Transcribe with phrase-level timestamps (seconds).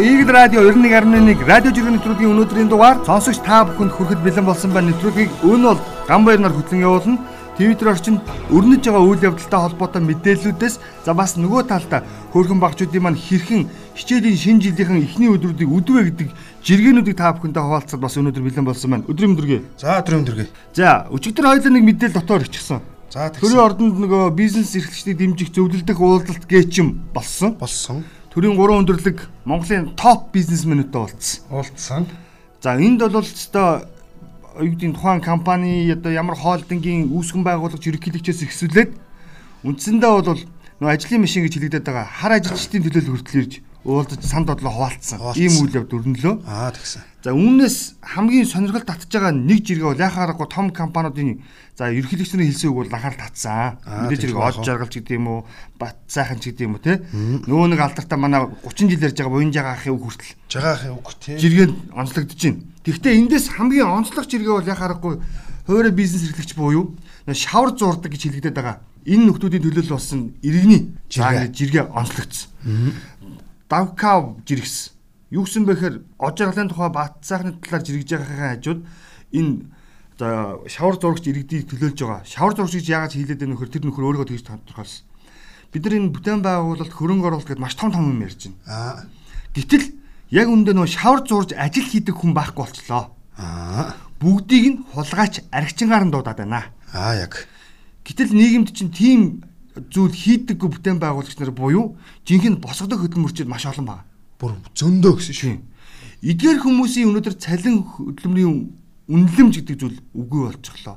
[0.00, 4.96] Игэл радио 91.1 радио жиргэн нэвтрүүлгийн өнөөдрийн дугаар сонсогч та бүхэнд хүрэхэд бэлэн болсон байна.
[4.96, 7.20] Нэвтрүүлгийг өн бол Гамбаяр нар хөтлөн явуулна.
[7.60, 12.00] Твиттер орчинд өрнөж байгаа үйл явдалтай холбоотой мэдээллүүдээс за бас нөгөө талдаа
[12.32, 16.28] хөөрхөн багчуудын маань хэрхэн хичээлийн шинэ жилийнхэн эхний өдрүүдийг үдвэ гэдэг
[16.64, 19.04] жиргэнүүдийг та бүхэнтэй хуваалцаад бас өнөөдөр бэлэн болсон байна.
[19.04, 19.60] Өдрийн өдргөө.
[19.76, 20.48] За өдрийн өдргөө.
[20.72, 22.80] За өчигдөр хоёулаа нэг мэдээлэл дотоор ирчихсэн.
[23.12, 27.58] За Төрийн ордонд нөгөө бизнес эрхлэгчдийг дэмжих зөвлөлдөх уулзалт гээчим болсон.
[27.60, 28.00] болсон.
[28.30, 31.42] Төрийн 3 өндөрлөг Монголын топ бизнесмэнүүдтэй уулзсан.
[31.50, 32.06] Уулзсан.
[32.62, 38.90] За энд бол юу гэдэг тухайн компани одоо ямар хоолдонгийн үүсгэн байгуулагч ерөнхийлөгчөөс ихсүүлээд
[39.66, 40.38] үндсэндээ бол
[40.78, 43.54] нөгөө ажлын машин гэж хэлэгдэдэг байгаа хар ажилчдын төлөөлөл хүртэл ирж
[43.84, 45.18] уулзаж санд бодлоо хуваалцсан.
[45.40, 46.34] Ийм үйл явд өрнөлөө.
[46.44, 47.02] Аа тэгсэн.
[47.24, 51.40] За үүнээс хамгийн сонирхол татж байгаа нэг жиргээ бол яхаа аргагүй том компаниудын
[51.80, 53.80] за ерөнхийлөгч нарын хэлсэн үг бол анхаарал татсан.
[53.88, 55.40] Мэдээж хэрэг од жаргалч гэдэг юм уу,
[55.80, 57.00] бат сайхан ч гэдэг юм уу те.
[57.48, 61.36] Нөгөө нэг алдартай манай 30 жил ярьж байгаа буян жагаахын үг хүртэл Жагаахын үг тий.
[61.40, 62.60] жиргэнд онцлогдож байна.
[62.84, 65.14] Гэхдээ эндээс хамгийн онцлог жиргээ бол яхаа аргагүй
[65.64, 67.00] хуваарь бизнес эрхлэгч буюу
[67.32, 68.84] шавар зурдаг гэж хэлэгдэдэг байгаа.
[69.08, 71.88] Энэ нөхдүүдийн төлөөлөл болсон иргэний Жиргээ.
[71.88, 72.52] онцлогдсон.
[73.70, 74.92] Давкав жиргс.
[75.30, 78.80] Юу гэсэн бэ гэхээр од жаргалын тухай бат сайхны талаар жиргэж байгаагийн хажууд
[79.30, 79.52] энэ
[80.20, 82.22] одоо шавар зурагч иргэдийг төлөөлж байгаа.
[82.28, 85.04] Шавар зурагч гэж яагаад хэлээд байна нөхөр тэр нөхөр өөрийгөө тэгж тодорхойлсон.
[85.72, 88.60] Бид нар энэ бүтээн байгуулалт хөрөнгө оруулалт гэдээ маш том том юм ярьж байна.
[88.68, 89.08] Аа.
[89.56, 89.86] Гэтэл
[90.36, 93.16] яг үндэ нөө шавар зурж ажил хийдэг хүн байхгүй болчлоо.
[93.40, 93.96] Аа.
[94.20, 96.68] Бүгдийг нь хулгайч архичингаар нь дуудаад байна.
[96.92, 97.48] Аа яг.
[98.04, 99.20] Гэтэл нийгэмд чинь тийм
[99.88, 104.04] зүйл хийдэггүй бүтээн байгуулагч нар буюу жинхэнэ босгодох хөдөлмөрчид маш олон байна.
[104.36, 105.56] Бүр зөндөө гэсэн шүү.
[106.20, 108.79] Эдгээр хүмүүсийн өнөөдөр цалин хөдөлмөрийн
[109.10, 110.96] үнэлэмж гэдэг зүйл үгүй болчихлоо.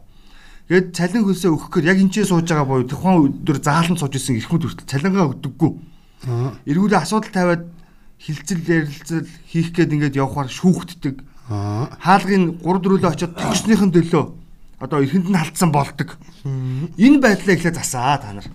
[0.69, 4.37] Тэгээд цалин хөлсөө өгөх гээд яг энэчээ сууж байгаа боيو тухайн өдөр заалан сууж исэн
[4.39, 5.71] эрхмүүд хүртэл цалингаа өгдөггүй.
[6.29, 6.55] Аа.
[6.63, 7.63] Эргүүлээ асуудал тавиад
[8.21, 11.19] хилцэл ярилцал хийх гээд ингээд явхаар шүүхтдэг.
[11.51, 11.91] Аа.
[11.99, 14.23] Хаалгын 3 4 очиод тогсныхын төлөө
[14.79, 16.15] одоо эрхэнд нь халтсан болдог.
[16.99, 18.47] Энэ байдлаа эхлээ засаа та нар.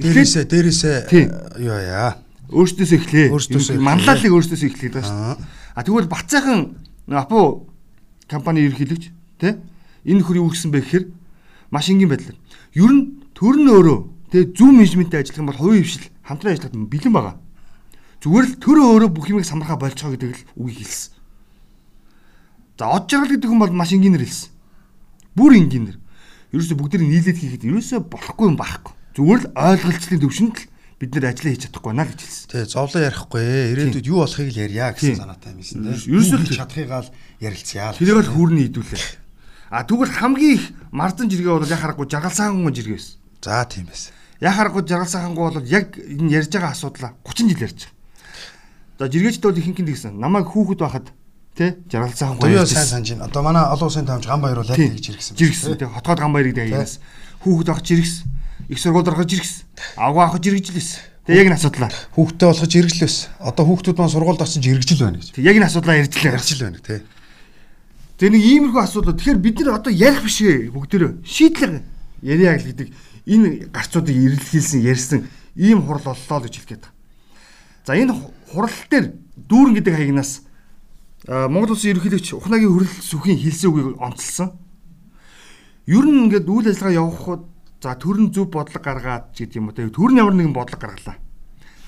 [0.00, 0.96] Дээрээсээ дээрээсээ
[1.60, 2.20] юу яа.
[2.48, 3.28] Өөртөөс эхлэе.
[3.80, 5.36] Манлайлалыг өөртөөс эхлэх гэдэг шүү.
[5.72, 6.76] А тэгвэл Бацаахан
[7.12, 7.68] Апу
[8.28, 9.04] компани ерөнхийлөгч
[9.40, 9.52] тий
[10.04, 11.04] энэ нөхөр юу гэсэн бэ гэхээр
[11.70, 12.38] маш энгийн байдлаар
[12.74, 13.98] ер нь төр нь өөрөө
[14.30, 17.36] тий зөв менежменттэй ажиллах юм бол хувийн хвшил хамтран ажиллах бэлэн байгаа.
[18.24, 21.12] Зүгээр л төр өөрөө бүх юмыг самархаа болцоо гэдэг л үгийг хэлсэн.
[22.80, 24.50] За од жаргал гэдэг хүн бол маш энгийнээр хэлсэн.
[25.36, 25.98] Бүр энгийнээр.
[26.56, 28.94] Ерөөсө бүгдийг нийлээд хийхэд ерөөсө болохгүй юм байхгүй.
[29.14, 30.66] Зүгээр л ойлголцлын төвшөнд л
[30.98, 32.48] бид нэр ажиллаа хийж чадахгүй байна гэж хэлсэн.
[32.50, 33.70] Тий, зовлон ярихгүй ээ.
[33.74, 35.98] Ирээдүйд юу болохыг л ярья гэсэн санаатай юм байсан тий.
[36.14, 37.10] Ерөөсөө хийж чадахыгаа л
[37.42, 37.98] ярилцъя л.
[37.98, 39.04] Тэрийг л хүүрний хідүүлээ.
[39.74, 43.18] А тэгвэл хамгийн их мардан жиргээ бол яхаарахгүй жаргалсаангуй жиргээ байсан.
[43.42, 44.14] За тийм байсан.
[44.38, 47.94] Яхаарахгүй жаргалсаангуй бол яг энэ ярьж байгаа асуудлаа 30 жил ярьж байгаа.
[49.02, 50.14] За жиргээчд бол ихэнх нь тэгсэн.
[50.14, 51.10] Намайг хүүхэд байхад
[51.58, 53.26] тий жаргалсаангуй Туяа ярьж сайн санаж байна.
[53.26, 55.34] Одоо манай олон улсын таамж ган баяр бол яг тэгж иргсэн.
[55.34, 57.02] Жиргсэн тий хотгоод ган баярыг дайгаас
[57.42, 58.30] хүүхэд авах жиргсэн.
[58.68, 59.64] Их сургууль ороход жиргсэн.
[59.96, 60.90] Авгаа авах жиргэжлээс.
[61.26, 61.90] Тэг яг энэ асуудлаа.
[62.16, 63.16] Хүүхдээ болгож иргэлээс.
[63.40, 65.32] Одоо хүүхдүүд маань сургуульд очиж иргэжил байна гэж.
[65.36, 66.32] Тэг яг энэ асуудлаа ярьжлаа.
[66.36, 67.00] Ярьжил байна тий.
[68.20, 69.16] Тэгээ нэг иймэрхүү асуудал.
[69.16, 71.82] Тэгэхээр бид нар одоо ярих биш ээ бүгдөө шийдлэг
[72.20, 72.88] яриа л гэдэг
[73.24, 75.20] энэ гарцуудыг ирэлхийлсэн ярьсан
[75.56, 76.92] ийм хурал боллоо гэж хэлэх гээд байна.
[77.88, 79.06] За энэ ху- хурал дээр
[79.48, 80.32] дүүрэн гэдэг хаягнаас
[81.24, 84.52] Монгол улсын ерөнхийлөгч Ухнагийн хөрөл сүхийн хэлсэн үгийг онцлсан.
[85.88, 87.42] Ер нь ингээд үйл ажиллагаа явахад
[87.84, 91.20] за төрн зөв бодлого гаргаад ч гэдэг юм уу те төрн ямар нэгэн бодлого гаргалаа.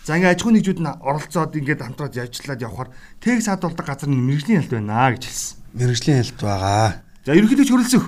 [0.05, 4.21] За ингээд аж ахуйн нэгжүүд нь оролцоод ингээд хамтраад ажиллаад явхаар тэг саадуулдаг газар нь
[4.21, 5.57] мэрэгжлийн ялт байна гэж хэлсэн.
[5.73, 6.89] Мэргэжлийн хэлт байгаа.
[7.25, 8.05] За ерөнхийдөө хөрөлцөх.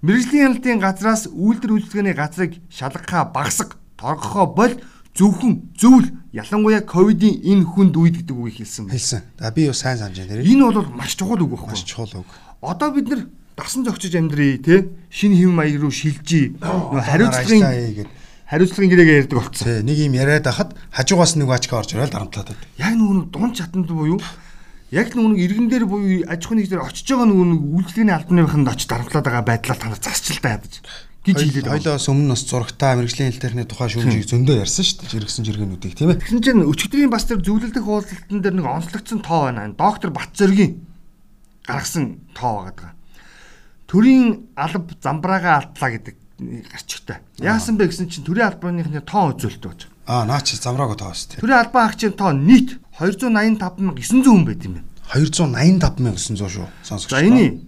[0.00, 4.72] Мэргэжлийн ялалтын газраас үйлдвэр үйлчилгээний газрыг шалгахаа багсах, торгохоо бол
[5.16, 6.06] зөвхөн зөвл
[6.36, 8.92] ялангуяа ковидын энэ хүнд үед гэдэг үгийг хэлсэн.
[8.92, 9.20] Хэлсэн.
[9.40, 10.44] За би юу сайн санаж байна.
[10.44, 11.88] Энэ бол маш чухал үг Маш байхгүй.
[11.88, 12.28] чухал үг.
[12.60, 13.20] Одоо бид нар
[13.56, 18.06] дасан зохицож амьдрий те шинэ хэм маяг руу шилжиж нөө хариуцлагын
[18.44, 19.64] хариуцлагын гэрээг ярьдаг болцсон.
[19.64, 22.68] Тэ нэг юм яриад хахад хажуугаас нэг бачка орж ирэл дарамтлаад байдаг.
[22.76, 24.20] Яг нөгөө нэг дунд чатанд буюу
[24.92, 28.68] яг нөгөө нэг иргэн дээр буюу аж ахуйн нэгдэр очиж байгаа нөгөө нэг үйлчлэгээний албаныханд
[28.70, 30.74] очиж дарамтлаад байгаа байдлаар та нар засчилтаа ядаж
[31.26, 31.66] гэж хэлээд.
[31.66, 35.12] Хоёлоос өмнө бас зурагтаа мэрэгжлийн хэлтэрхний тухай шүүмжийг зөндөө ярьсан шүү дээ.
[35.18, 36.22] Жиргсэн жиргэнүүдийг тийм ээ.
[36.22, 39.74] Тэгсэн чинь өчигдрийн бас тэр зөвлөлдөх хуулталтан дээр нэг онцлогдсон тоо байна.
[39.74, 40.72] Доктор Батзөргийн
[41.66, 42.94] гаргасан тоо байгаа.
[43.90, 46.14] Төрийн алба замбраагаа алдлаа гэдэг
[46.70, 47.18] гарч өгтэй.
[47.42, 49.90] Яасан бэ гэсэн чинь төрийн албаныхны тоо үзүүлэлт байгаа.
[50.06, 51.42] Аа наа чи замраагаа тоос тийм.
[51.42, 54.86] Төрийн албан агчийн тоо нийт 285900 хүн байт юм байна.
[55.10, 56.66] 285900 шүү.
[56.82, 57.10] Сонсогч.
[57.10, 57.58] За энэ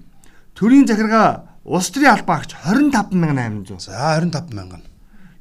[0.54, 3.78] төрийн захиргаа улс төрийн албан агч 25800.
[3.80, 4.82] За 25000.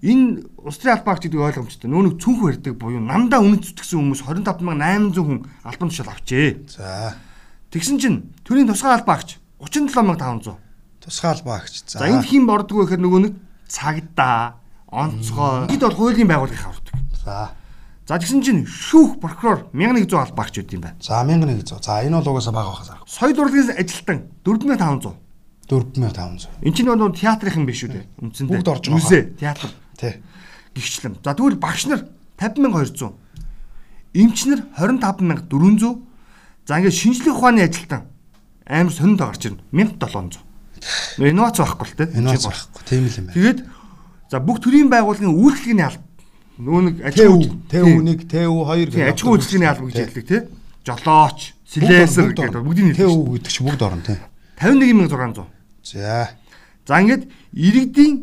[0.03, 1.87] энэ улс төрийн албан агч гэдэг ойлгомжтой.
[1.89, 6.67] Нөө нэг цүнх барьдаг буюу намдаа үнэт зүтгэсэн хүмүүс 25800 хүн албан тушаал авчээ.
[6.67, 7.15] За.
[7.71, 10.59] Тэгсэн чинь төрийн тусгай албан агч 37500.
[10.99, 11.73] Тусгай албан агч.
[11.87, 13.33] За энд хэн бордгоо гэхээр нөгөө нэг
[13.71, 14.59] цагдаа,
[14.91, 15.71] онцгой.
[15.71, 16.95] Энд бол хуулийн байгууллагыг хавардаг.
[17.23, 17.51] За.
[18.07, 20.99] За тэгсэн чинь шүүх прокурор 1100 албан агч үүд юм байна.
[20.99, 21.79] За 1100.
[21.83, 23.11] За энэ бол угаасаа бага байхаас аргагүй.
[23.11, 25.26] Соёл урлагийн ажилтан 4500.
[25.67, 26.47] 4500.
[26.63, 28.01] Эн чинь нөгөө театрын биш үү те.
[28.23, 28.55] Үндсэндээ.
[28.55, 29.03] Бүгд орж байгаа.
[29.03, 29.69] Үсээ театр.
[29.99, 30.13] Тий.
[30.77, 31.17] гихчлэн.
[31.23, 32.07] За тэгвэл багш нар
[32.39, 33.11] 50200.
[34.13, 36.01] Эмч нар 25400.
[36.67, 38.07] За ингээд шинжлэх ухааны ажилтан
[38.65, 39.61] амар сонинд гарч ирнэ.
[39.71, 40.39] 1700.
[41.17, 42.05] Нөө инновац байхгүй л те.
[42.15, 42.81] Бол байхгүй.
[42.85, 43.35] Тийм л юм байна.
[43.35, 43.59] Тэгээд
[44.31, 46.03] за бүх төрийн байгууллагын үйлчлэгийн алба
[46.57, 50.37] нөгөө нэг аж ТУ, ахуй ТУ1, ТУ2 тийм аж ахуй үйлчлэгийн алба гэж хэлдэг те.
[50.83, 53.45] Жолооч, слесэр гэдэг бүгдийн ТУ нийтлэг.
[53.45, 54.17] гэдэг чи бүгд орно тий.
[54.57, 55.56] 51600.
[55.93, 56.35] За.
[56.87, 58.13] За ингээд иргэдийн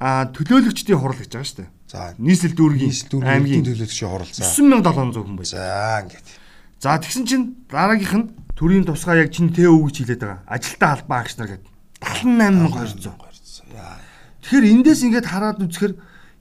[0.00, 1.70] төлөөлөгчдийн хурал гэж байгаа шүү дээ.
[1.90, 2.14] За.
[2.16, 2.94] Нийслэл дүүргийн
[3.26, 4.46] аймгийн төлөөлөгчийн хуралцаа.
[4.46, 5.50] 9700 хүн байж.
[5.52, 6.26] За ингээд.
[6.80, 8.26] За тэгсэн чинь дараагийнх нь
[8.56, 10.40] төрийн тусгай яг чин ТΟ гэж хэлээд байгаа.
[10.48, 11.68] Ажилтаа албан агч нар гэдэг
[12.00, 13.12] 78200.
[13.76, 14.00] Яа.
[14.40, 15.94] Тэгэхээр эндээс ингээд хараад үзэхээр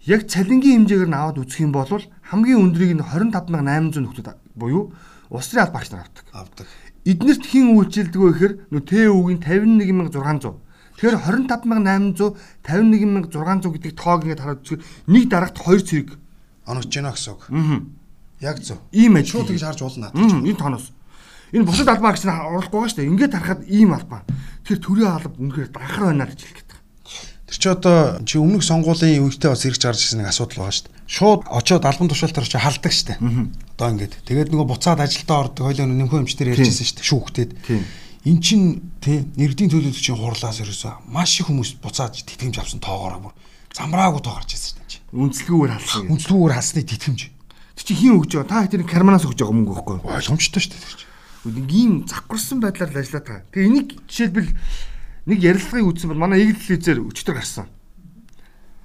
[0.08, 4.96] яг цалингийн хэмжээгээр нь аваад үзэх юм бол хамгийн өндрийг нь 25800 нөхдөд буюу
[5.28, 6.26] улс төрийн албан агч нар авдаг.
[6.32, 6.68] Авдаг.
[7.04, 10.69] Эднэрт хэн үйлчилдэг вэ гэхээр нөө ТΟ-гийн 51600.
[11.00, 11.16] Тэгэхээр
[11.48, 12.36] 25800
[12.68, 16.10] 51600 гэдэг тоог ингээд хараад үзэхээр нэг дарагт 2 цэрэг.
[16.68, 17.44] Оногч гинэ гэсэн үг.
[17.48, 17.80] Аа.
[18.44, 18.84] Яг зөв.
[18.92, 19.40] Ийм ажил.
[19.40, 20.12] Шууд тэгж харж болно.
[20.12, 20.92] Мм, энэ тооноос.
[21.56, 23.12] Энэ бусад албан агч нар оруулахгүй байгаа шүү дээ.
[23.16, 24.22] Ингээд харахад ийм албан.
[24.68, 26.72] Тэгэхээр төрийн алба үнэхээр дагахар байна гэж хэлэх гээд.
[27.50, 30.86] Тэр чи одоо чи өмнөх сонгуулийн үедээ бас ирж гарч ирсэн нэг асуудал байгаа шүү
[30.86, 31.00] дээ.
[31.10, 33.20] Шууд очоод албан тушаалтаар чи халдаг шүү дээ.
[33.74, 34.14] Одоо ингээд.
[34.30, 37.10] Тэгээд нөгөө буцаад ажилдаа ордог хоёлоо нэмхэн эмчтэр ярьжсэн шүү дээ.
[37.10, 37.52] Шүүхтэд.
[37.66, 37.82] Тийм.
[38.28, 43.34] Эн чин тий нэрдийн төлөөлөгчийн хурлаас ерөөсөө маш их хүмүүс буцаад тэтгэмж авсан тоогоороо бүр
[43.72, 45.00] замбраагүй тоо гарч ирсэн дээ.
[45.16, 46.02] Үнслэгүүгээр халсан.
[46.04, 46.14] гэдэг.
[46.20, 47.22] Үнслүүгээр хасны тэтгэмж.
[47.80, 48.68] Тэг чи хин өгж байгаа?
[48.68, 50.10] Та тэр карманаас өгж байгаа мөнгө байхгүй юу?
[50.10, 51.08] Ойлгомжтой шүү дээ.
[51.48, 53.48] Нэг ийм завхарсан байдлаар л ажиллаад байгаа.
[53.56, 54.52] Тэгээ энийг жишээлбэл
[55.30, 57.72] нэг ярилцлагыг үзсэн бол манай Игэл телевизээр өчтөр гарсан.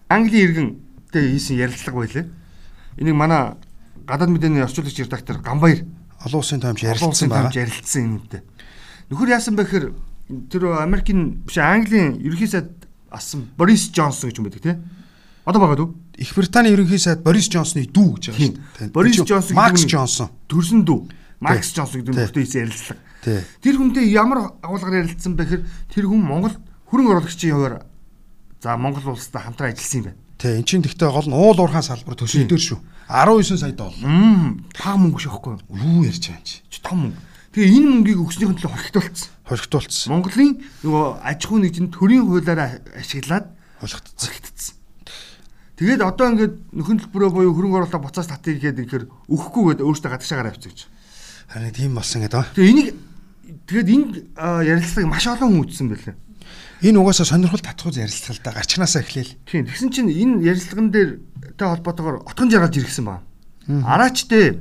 [0.07, 2.27] Английн иргэнтэй хийсэн ярилцлага байлээ.
[3.03, 3.59] Энийг манай
[4.07, 5.83] гадаад мэдээний орчуулагч редактор Гамбаяр
[6.25, 7.53] Олон улсын улсын ярилцсан байгаа.
[7.53, 8.41] ярилцсан юм үнтэй.
[9.11, 9.87] Нөхөр яасан бэ гэхээр
[10.51, 12.71] тэр Америкийн биш Английн ерөнхий сайд
[13.11, 14.77] асан Борис Джонсон гэж юм байдаг тий.
[15.45, 15.89] Одоо байгаа дүү.
[16.19, 18.53] Их Британий ерөнхий сайд Борис Джонсны дүү гэж байгаа Тийм.
[18.57, 18.93] шүү дээ.
[18.95, 20.29] Борис Джонсон Макс нь- Джонсон.
[20.49, 21.01] Төрсөн дүү.
[21.41, 21.73] Макс.
[21.75, 22.21] Джонсон гэдэг Тий.
[22.25, 23.01] нөхөртэй хийсэн ярилцлага.
[23.61, 25.63] Тэр хүнтэй ямар агуулгаар ярилцсан бэ гэхээр
[25.93, 26.55] тэр хүн Монгол
[26.89, 27.85] хөрөнгө оруулагчийн хувьар
[28.65, 30.17] за Монгол улстай хамтран ажилласан юм байна.
[30.41, 32.81] Тий, эн чинь тэгтээ гол нь уул уурхаан салбар төсөл дээр шүү.
[33.09, 34.01] 19 сая доллар.
[34.01, 35.61] Мм, таа мөнгө шахгүй.
[35.69, 36.61] Юу ярьж байгаа юм чи?
[36.73, 37.21] Чи том мөнгө.
[37.55, 39.31] Тэгээ энэ мөнгийг өгснөхийн төлөө хорхитуулсан.
[39.47, 40.11] Хоригтуулсан.
[40.11, 43.47] Монголын нөгөө аж ахуй нэгжийн төрийн хуулиараа ашиглаад
[43.79, 44.75] зоригдсон.
[45.79, 50.51] Тэгээд одоо ингээд нөхөн төлбөрөө буюу хөрөнгө оруулалт буцааж татъя гэхэд инхээр өгөхгүйгээд өөртөө гадагшаагаар
[50.51, 50.91] авчихж.
[51.51, 52.51] Харин тийм болсон гэдэг ба.
[52.59, 52.89] Тэгээ энийг
[53.71, 56.15] тэгээд энэ а, ярилцлагыг маш олон хүн үзсэн байлээ.
[56.83, 59.35] Энэ угаасаа сонирхол татхуйз ярилцлагалтай гарчнаасаа эхлээл.
[59.47, 59.67] Тийм.
[59.71, 61.11] Тэгсэн чинь энэ ярилцлаган дээр
[61.55, 63.23] тэй холбоотойгоор отгон жаргалж иргсэн байна.
[63.67, 64.59] Араачтэй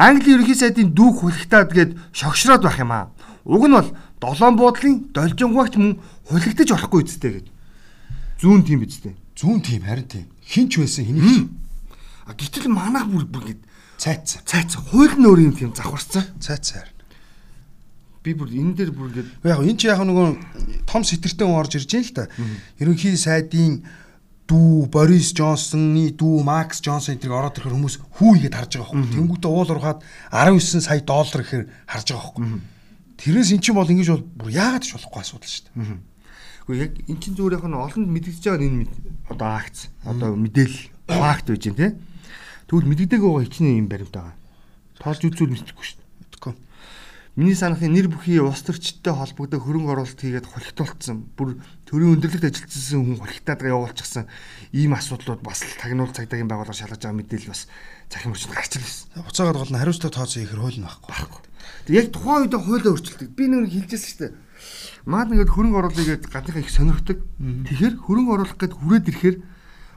[0.00, 3.12] Английн ерөнхий сайдын дүүх хулигтаад гээд шогшроод байх юм аа.
[3.44, 7.46] Уг нь бол долоон буудлын должингуйч мөн хулигдаж болохгүй үсттэй гэж.
[8.40, 9.12] Зүүн тийм биз дээ.
[9.36, 10.26] Зүүн тийм харин тийм.
[10.40, 11.52] Хинч байсан хэнийг
[12.30, 13.60] А гэтэл манайх бүр бүр гээд
[13.98, 14.38] цайц.
[14.46, 16.38] цайц хууль нь өөр юм тийм завхарцсан.
[16.38, 16.94] Цайц харин.
[18.22, 21.74] Би бүр энэ дээр бүр гээд Яг энэ чи яг нөгөө том сэтэртэй хүн орж
[21.74, 22.24] ирж байна л да.
[22.78, 23.82] Ерөнхий сайдын
[24.50, 29.14] дүү Борис Джонсоны дүү Макс Джонсон эдрийг ороод ирэхээр хүмүүс хүү игээд харж байгаа байхгүй.
[29.14, 30.02] Тэнгүүтээ уул ургаад
[30.34, 32.46] 19 сая доллар гэхээр харж байгаа байхгүй.
[33.20, 35.98] Тэрээс эн чинь бол ингэж бол бүр яагаад ч болохгүй асуудал шүү дээ.
[36.66, 38.90] Гэхдээ яг эн чинь зүгээр яг нь олонд мэдэгдэж байгаа энэ
[39.30, 41.88] одоо акц одоо мэдээлэл факт байж байна те.
[42.66, 44.34] Тэгвэл мэдэгдэг байгаа хичнээн юм баримт байгаа.
[44.98, 45.99] Тоолж үзүүл мэдчихгүй шүү.
[47.38, 51.30] Миний санахын нэр бүхий улс төрчтэй холбогдох хөрөнгө оруулалт хийгээд хулигтуулсан.
[51.38, 54.26] Бүр төрийн өндөрлөгт ажилласан хүн хулигтаад явуулчихсан
[54.74, 57.70] ийм асуудлууд бас л тагнуул цагдаагийн байгууллага шалгаж байгаа мэдээлэл бас
[58.10, 59.22] цахим хүчинд гарч ирсэн.
[59.22, 61.42] Буцаагаад гол нь хариуцлага тооцоо ихэр хууль нь байхгүй.
[61.86, 63.28] Тэг яг тухайн үед хуулиа өөрчилдөг.
[63.30, 64.32] Би нэг хэлжсэн шүү дээ.
[65.06, 67.18] Маад ингээд хөрөнгө оруулалт гээд гадныхаа их сонирхдаг.
[67.38, 69.36] Тэгэхээр хөрөнгө оруулах гээд хүрээд ирэхээр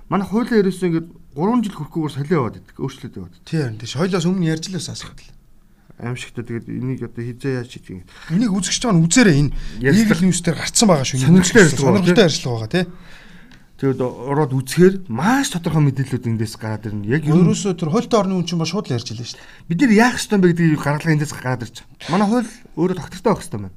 [0.05, 2.77] манай хуулиа ерөөсөө ингээд 3 жил хүрэхгүйгээр солио яваад идэг.
[2.77, 3.35] Өөрчлөлт яваад.
[3.41, 5.33] Тий харин тий соёлоос өмнө ярьж л байсан асуудал.
[6.03, 8.05] Аимшигтай тэгээд энийг одоо хизээ яаж хийж ингэ.
[8.35, 11.23] Энийг үзэгч байгаа нь үзээрэй энэ Eagle News дээр гарцсан байгаа шүү.
[11.23, 12.85] Сонирхолтой ярьцлага байгаа, сонирхолтой ярьцлага байгаа тий.
[13.73, 17.09] Тэгээд ороод үзэхээр маш тодорхой мэдээлэлүүд эндээс гараад ирнэ.
[17.09, 19.67] Яг Ерөөсөө тэр хуультай орны хүн чинь ба шууд л ярьж илээ шүү дээ.
[19.67, 22.11] бид нар яах ёстой юм бэ гэдгийг гаргалгаа эндээс гараад ирж байгаа.
[22.13, 23.75] Манай хууль өөрөө тогтвортой байх ёстой байна.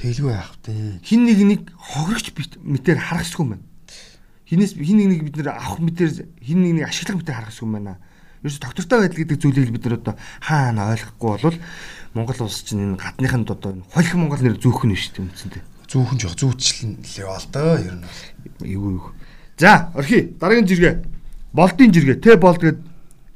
[0.00, 0.98] Тэглгүй яах вэ?
[1.04, 2.26] Хин нэг нэг хохирогч
[2.58, 3.70] мэтээр харах ёсгүй юм байна.
[4.50, 7.70] хинээс хин нэг нэг бид нэр авах мэтэр хин нэг нэг ашиглах мэтэр харах юм
[7.70, 8.02] байна.
[8.40, 11.58] Ерөөс доктортой байдал гэдэг зүйлийг бид нар одоо хаана ойлгохгүй болвол
[12.16, 15.64] Монгол улс чинь энэ гадныханд одоо холих Монгол нэр зөөх нь шүү дээ үндсэндээ.
[15.92, 18.20] Зүүхэн жоох зүүчлэн л яваал доо ер нь бол.
[18.64, 19.12] Эйгүү эйгүү.
[19.60, 20.32] За, орхи.
[20.40, 20.94] Дараагийн жиргээ.
[21.52, 22.16] Болдын жиргээ.
[22.24, 22.80] Тэ болд гэдэг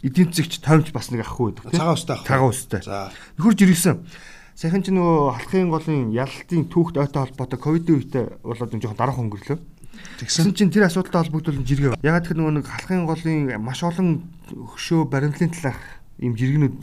[0.09, 1.73] эдийн засгч тоймч бас нэг ахгүй байдаг.
[1.77, 2.19] Цагаан устай.
[2.25, 2.81] Цагаан устай.
[2.81, 3.13] За.
[3.37, 4.01] Нөхөр жиргсэн.
[4.55, 9.19] Сайхан ч нөгөө халахын голын ялалтын түүхт ойтой холбоотой ковидын үедээ болоод нэг жоохон дараах
[9.19, 9.59] өнгөрлөө.
[10.21, 10.55] Тэгсэн.
[10.55, 11.99] Чинь тэр асуудалтай холбогдуулан жиргээ.
[12.03, 15.83] Ягаад гэхээр нөгөө нэг халахын голын маш олон хөшөө баримтлын талаарх
[16.23, 16.75] ийм жиргэнүүд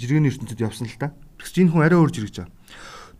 [0.00, 1.12] жиргэний ертөнцид явсан л та.
[1.40, 2.52] Тэгс энэ хүн арай өөр жиргэж байгаа.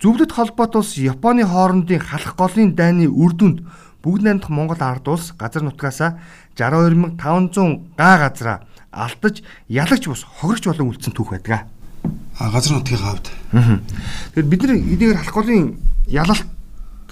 [0.01, 3.69] Зөвлөлт холбоот улс Японы хоорондын халах голын дайны үр дүнд
[4.01, 6.17] бүгд найрамдах Монгол ард улс газар нутгаасаа
[6.57, 11.69] 62500 га газраа алдаж ялагч бус хогрогч болон үлдсэн түүх байдаг.
[12.39, 13.29] А газар нутгийн хавьд.
[13.53, 15.77] Тэгэхээр бид нар эдгээр халах голын
[16.09, 16.49] ялалт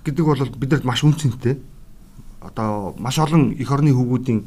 [0.00, 1.60] гэдэг бол бидэрт маш үнцэнтэй.
[2.40, 4.44] Одоо маш олон эх орны хөвгүүдийн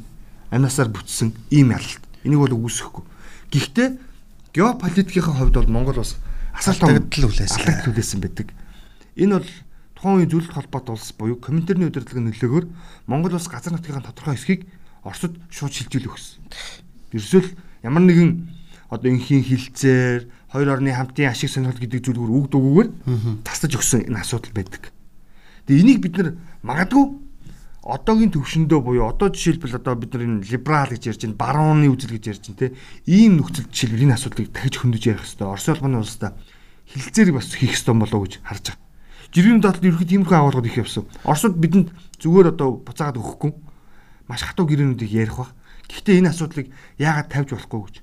[0.51, 2.03] амнасаар бүтсэн ийм ялалт.
[2.23, 3.03] Энийг бол үүсэхгүй.
[3.51, 3.87] Гэхдээ
[4.53, 6.15] геополитикийн хувьд бол Монгол бас
[6.55, 7.57] Алдагдал үлээсэн.
[7.57, 8.47] алдагдал үлээсэн байдаг.
[9.15, 9.49] Энэ бол
[9.95, 12.65] тухайн үеийн зөвлөлт холбоот улс буюу коминтерны удирдлагын нөлөөгөөр
[13.07, 14.67] Монгол улс газар нутгийн тодорхой хэсгийг
[15.03, 16.41] Оросд шууд шилжүүлэх гэсэн.
[17.15, 17.49] Ерөөсөө л
[17.81, 18.31] ямар нэгэн
[18.91, 22.89] одоо инхийн хилцээр хоёр орны хамтын ашиг сонирхол гэдэг зүйлгээр үг дугуугаар
[23.47, 24.91] тасдаж өгсөн энэ асуудал байдаг.
[25.65, 26.29] Тэгээ энийг бид нар
[26.61, 27.05] магадгүй
[27.81, 32.13] одоогийн төвшөндөө буюу одоо жишээлбэл одоо бид нар энэ либерал гэж ярьж байна, барууны үзэл
[32.13, 32.77] гэж ярьж байна те.
[33.09, 35.49] Ийм нөхцөл жишээлбэл энэ асуудлыг дахиж хөндөж ярих хэрэгтэй.
[35.49, 36.31] Орос улманы улстай
[36.93, 38.85] хилцээрийг бас хийх ёстой болов гэж харж байгаа.
[39.31, 41.05] Жиргэний дотор ерөөхдөө тиймэрхүү агуулгад их явсан.
[41.23, 43.51] Оросууд бидэнд зүгээр одоо буцаагаад өгөхгүй
[44.27, 45.55] маш хатуу гэрээнүүдийг ярих бах.
[45.87, 46.67] Гэхдээ энэ асуудлыг
[46.99, 47.95] яагаад тавьж болохгүй гэж.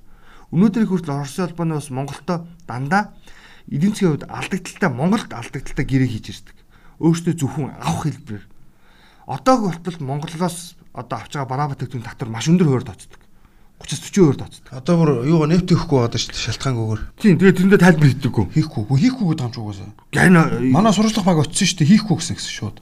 [0.49, 3.13] Өнөөдөр их хүртэл Орос улбаны бас Монголдо дандаа
[3.69, 6.57] эдийн засгийн хувьд алдагдaltaй Монголд алдагдaltaй гэрээ хийж ирдэг.
[6.97, 8.45] Өөртөө зөвхөн авах хэлбэрээр.
[9.29, 13.21] Одоогийн болтол Монголоос одоо авч байгаа бараа бүтээгдэхүүн татвар маш өндөр хуваар тооцдог.
[13.77, 14.73] 30-40% тооцдог.
[14.73, 17.01] Одоо бүр юугаа нэвт өгөхгүй байгаа шүү дээ шалтгаангүйгээр.
[17.21, 18.45] Тийм тэгээд тэрэндээ тайлбар хийдэггүй.
[18.57, 18.97] Хийхгүй.
[18.99, 19.93] Хийхгүй гэдэг хамж угаасаа.
[20.11, 22.77] Гайна Манай сурчлага баг очсон шүү дээ хийхгүй гэсэн гэсэн шууд.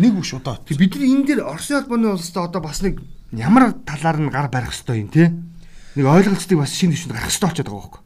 [0.00, 0.56] Нэг биш удаа.
[0.64, 2.98] Тэг бидний энэ дээр Оросын албаны улстай одоо бас нэг
[3.30, 5.30] ямар талаар нь гар барих хэвээр юм те.
[5.94, 8.02] Нэг ойлголцыг бас шинэ төвшөнд гарах хэвээр болчиход байгаа байхгүй.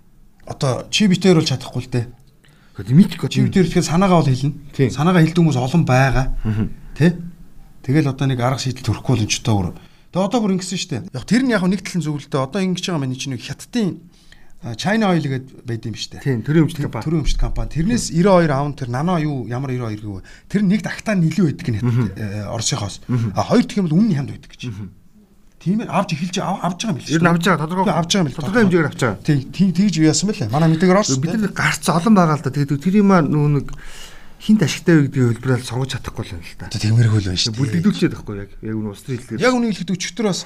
[0.51, 2.07] Одоо чи битээр бол чадахгүй л дээ.
[2.77, 4.91] Гэхдээ мэдхгүй Чи битээр тэгэхээр санаагаа бол хэлнэ.
[4.91, 6.27] Санаагаа хэлдэг хүмүүс олон байгаа.
[6.99, 7.17] Тэ?
[7.87, 9.69] Тэгэл одоо нэг арга шийдэл төрөхгүй бол энэ ч тоо бүр.
[10.11, 11.03] Тэгээ одоо бүр ингэсэн шүү дээ.
[11.15, 14.03] Яг тэр нь яг нэг талын зөвлөлтөө одоо ингэж байгаа миний чинь хятадын
[14.75, 16.23] China Oil гэдэг байд юм шүү дээ.
[16.27, 17.05] Тийм, төрийн өмчт компани.
[17.07, 17.71] Төрийн өмчт компани.
[17.71, 20.27] Тэрнээс 92 аав тэр нано юу ямар 92 гэв.
[20.51, 21.79] Тэр нэг дахтаа нилүү байдаг нь
[22.51, 23.07] Оросынхоос.
[23.37, 24.63] А хоёр дахь юм бол үнэн хямд байдаг гэж.
[25.63, 27.11] Тийм ээ авч эхэлж ав- авч байгаа юм биш.
[27.15, 28.39] Ер нь авч байгаа тодорхой авч байгаа юм л.
[28.41, 29.23] Тодорхой хэмжээгээр авч байгаа.
[29.23, 30.51] Тий, тий тэгж юу яасан бэлээ.
[30.51, 31.21] Манай мэдээгээр орсон.
[31.23, 32.51] Бид нар гарц олон байгаа л да.
[32.51, 33.67] Тэгээд тэр юм аа нөгөө нэг
[34.41, 36.69] хинт ашигтай вэ гэдгийг хэлбэрэл сонгож чадахгүй л юм л та.
[36.69, 37.57] Тэгмэрхүү л байна шүү.
[37.57, 39.41] Бүлдэгдүүлчихэд байхгүй яг яг энэ устрын хэлээр.
[39.41, 40.41] Яг үнийг хэлэхэд өчтөр бас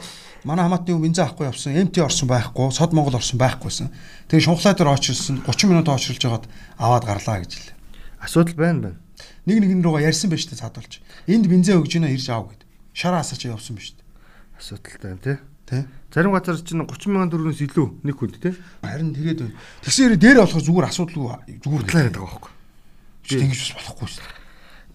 [0.46, 3.90] манай хамаатны хүн бензин авахгүй явсан, МТ орсон байхгүй, Сод Монгол орсон байхгүйсэн.
[4.30, 6.46] Тэгээ шунхлаа дээр очирсан 30 минут очирлж хагаад
[6.78, 7.76] аваад гарлаа гэж хэлээ.
[8.22, 8.98] Асуудал байна байна.
[9.44, 11.02] Нэг нэгэн руугаа ярьсан байж тээ цаадуулж.
[11.26, 12.62] Энд бензин өгж гинэ ирж аав гэд.
[12.94, 14.06] Шараа асаач явсан биш үү?
[14.60, 15.36] Асуудалтай тий.
[15.66, 15.86] Тэ?
[16.12, 18.54] Зарим газар чинь 30 мянган төгрөгөөс илүү нэг хүнд тий.
[18.82, 19.54] Харин тэгээд байна.
[19.82, 21.28] Тэгсэн хэрэг дээр болохоор зүгээр асуудалгүй
[21.64, 22.52] зүгээр яриад байгаа байхгүй.
[23.26, 24.24] Тэгж бас болохгүй шүү.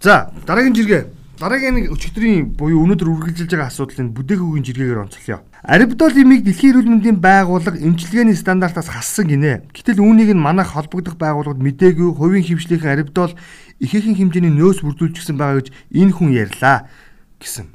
[0.02, 1.04] За дараагийн жиргээ.
[1.36, 5.44] Дараагийн нэг өчигдрийн буюу өнөөдөр үргэлжилж байгаа асуудлыг бүдээгүүгийн жиргээгээр онцлоё.
[5.68, 9.68] Арибдол имийг дэлхийн эрүүл мэндийн байгууллага эмчилгээний стандартаас хассан гинэ.
[9.76, 13.36] Гэтэл үүнийг нь манайх холбогдох байгууллагад мэдээгүй хувийн хөвшлийнхэн арибдол
[13.84, 16.88] ихээхэн хэмжээний нөөц бүрдүүлчихсэн байгаа гэж энэ хүн ярьлаа
[17.44, 17.68] гэсэн.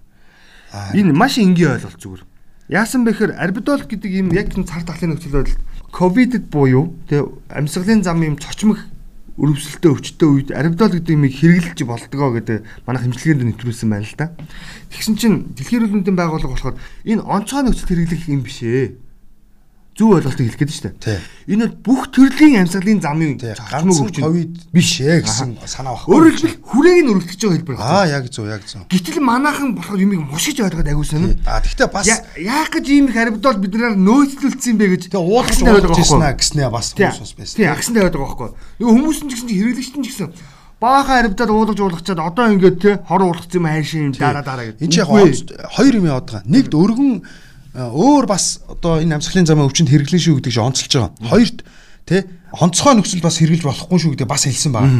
[0.96, 2.22] Энэ маш энгийн ойлголт зүгээр.
[2.70, 5.58] Яасан бэ гэхээр арбидол гэдэг юм яг энэ цар тахлын нөхцөл байдал
[5.90, 8.78] ковидд буюу тэгээ амьсгалын зам юм цочмог
[9.40, 14.36] өрөвсөлтөө өвчтөө үед арбидол гэдэг юмыг хэрэглэж болдгоо гэдэг манай хэмжлэгэнд нэвтрүүлсэн байна л да.
[14.92, 16.76] Тэгсэн чинь дэлхийн эрүүл мэндийн байгууллага болохоор
[17.08, 19.00] энэ онцгой нөхцөл хэрэглэх юм биш ээ.
[19.98, 21.20] Зөв ойлголтыг хэлэх гээд шүү дээ.
[21.50, 23.58] Энэ бол бүх төрлийн амьсгалын замын Тэг.
[23.58, 26.14] Ганцхан өвчин ковид биш ээ гэсэн санаа багхгүй.
[26.14, 27.90] Өөрөөр хэлбэл хүрээг нь өргөдөж байгаа хэлбэр байна.
[27.90, 28.86] Аа яг зөв яг зөв.
[28.88, 31.36] Гэтэл манайхан болохоор юмыг мушгиж ойлгоод агуу сонир.
[31.44, 35.58] Аа тэгтээ бас Я- яах гэж ийм их арбидол биднээр нөөцлөлдсөн бэ гэж тэгээ уулзч
[35.58, 36.30] агсан тавиад байгаа уулзчихсан байхгүй юу?
[36.30, 37.56] аа гэснээ бас хүмүүс бас байсан.
[37.60, 38.50] Тий, агсан тавиад байгаа байхгүй.
[38.80, 40.28] Хүмүүс нь ч гэсэн хэрэглэгч нь ч гэсэн
[40.80, 44.80] баахан арбидол уулгаж уулгачаад одоо ингээд те хор уулгах юм хайшин юм дараа дараа гэдэг.
[44.80, 45.08] Энд яг
[45.76, 46.48] хоёр юм яваад байгаа.
[46.48, 47.12] Нэгд өргөн
[47.74, 51.12] өөр бас одоо энэ амьсгалын замын өвчнөд хэрэглэн шүү гэдэг чинь онцолж байгаа.
[51.30, 51.58] Хоёрт
[52.06, 54.90] тий онцгой нөхцөл бас хэрэглэж болохгүй шүү гэдэг бас хэлсэн байгаа.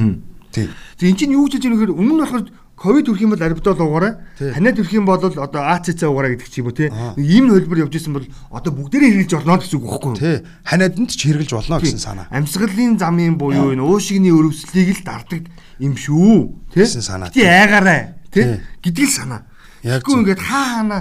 [0.54, 0.66] Тий.
[0.98, 2.44] Тэг эн чинь юу гэж байгаа нөхөр өмнө нь болохоор
[2.80, 4.12] ковид хүрх юм бол арбидол уугаарай.
[4.38, 4.50] Тий.
[4.54, 6.78] Ханиад хүрх юм бол одоо АЦЦ уугаарай гэдэг ч юм уу.
[6.78, 10.18] Нэг ийм хөлбөр явж исэн бол одоо бүгдээрээ хэрэглэж болно гэсэн үг байхгүй юу?
[10.22, 10.36] Тий.
[10.64, 12.26] Ханиаданд ч хэрэглэж болно гэсэн санаа.
[12.32, 15.42] Амьсгалын замын буюу энэ уушигны өрөвслийг л дарддаг
[15.76, 16.72] юм шүү.
[16.72, 16.86] Тэ?
[16.88, 17.52] Гэсэн санаа, Тий тий.
[17.52, 18.00] айгаарай.
[18.32, 18.64] Тий.
[18.80, 19.44] Гэдгийг санаа.
[19.84, 20.24] Яг зөв.
[20.24, 20.98] ингээд хаа хаана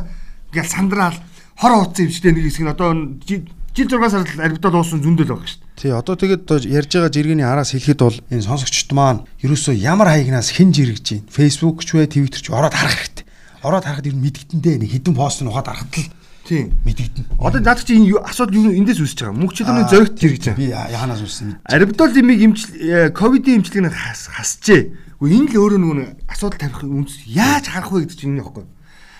[0.51, 1.17] ингээл сандраал
[1.59, 2.89] хор юм шиг нэг хэсэг нь одоо
[3.27, 3.43] жи-
[3.75, 5.75] жил 6 сард арбитал уусан зөндөл байгаа шүү дээ.
[5.79, 10.51] Тий одоо тэгээд ярьж байгаа жиргэний араас хэлэхэд бол энэ сонсогчд маань ерөөсөө ямар хаягнаас
[10.55, 13.25] хэн жиргэж чинь Facebook ч вэ Twitter ч ороод харах хэрэгтэй.
[13.63, 16.07] Ороод харахад ер нь мэдгэдэндээ нэг хідэн пост нь ухаад харахад л
[16.49, 16.73] Тийм.
[16.81, 17.25] мэдгдэн.
[17.37, 19.37] Одоо наад чи энэ асуудал юу эндээс үүсэж байгаа.
[19.37, 20.57] Мөнх чөлөөний зоригт жиргэж байгаа.
[20.57, 21.57] Би яанаас үссэн мэд.
[21.69, 24.81] Арбитол имийг имжил ковидын имчилгээг хасжээ.
[25.21, 28.41] Гэхдээ энэ л өөрөө нөгөө нэг асуудал тавих үндэс яаж харах вэ гэдэг чинь энэ
[28.49, 28.65] байхгүй.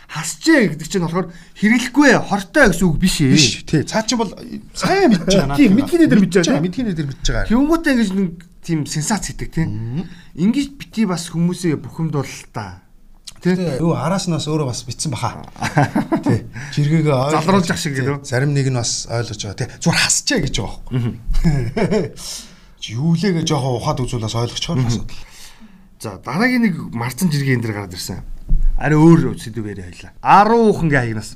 [0.09, 3.29] Хасжээ гэдэг чинь болохоор хэрэглэхгүй хортой гэсэн үг биш ээ.
[3.37, 3.85] Биш тий.
[3.85, 4.33] Цаа чинь бол
[4.73, 6.65] сайн мэдж байгаа Тийм, мэдхийнээ дээр мэдж байгаа, тийм.
[6.65, 7.45] Мэдхийнээ дээр мэдж байгаа.
[7.53, 8.29] Тэнгүүтээ ингэж нэг
[8.65, 10.09] тийм сенсац хийдэг тийм.
[10.33, 12.81] Ингэж бити бас хүмүүсээ бухимдуул та.
[13.39, 13.53] Тий.
[13.79, 15.45] Юу арааснаас өөрөө бас битсэн баха.
[16.27, 16.43] Тий.
[16.73, 18.25] Жиргэгээ ойлгож- Залруулж ах шиг гэдэг?
[18.27, 19.57] Зарим нэг нь бас ойлгож байгаа.
[19.61, 19.69] Тий.
[19.79, 22.03] Зүгээр хасчээ гэж байгаа байхгүй.
[22.89, 25.21] Юулээгээ жоохон ухаад үзүүл бас ойлгочихоор асуудал.
[25.99, 28.23] За дараагийн нэг марцан жиргээ энэ дэр гараад ирсэн.
[28.79, 30.15] Ари өөр сэдв яриа хоёлаа.
[30.23, 31.35] 10 ухангийн хаягнаас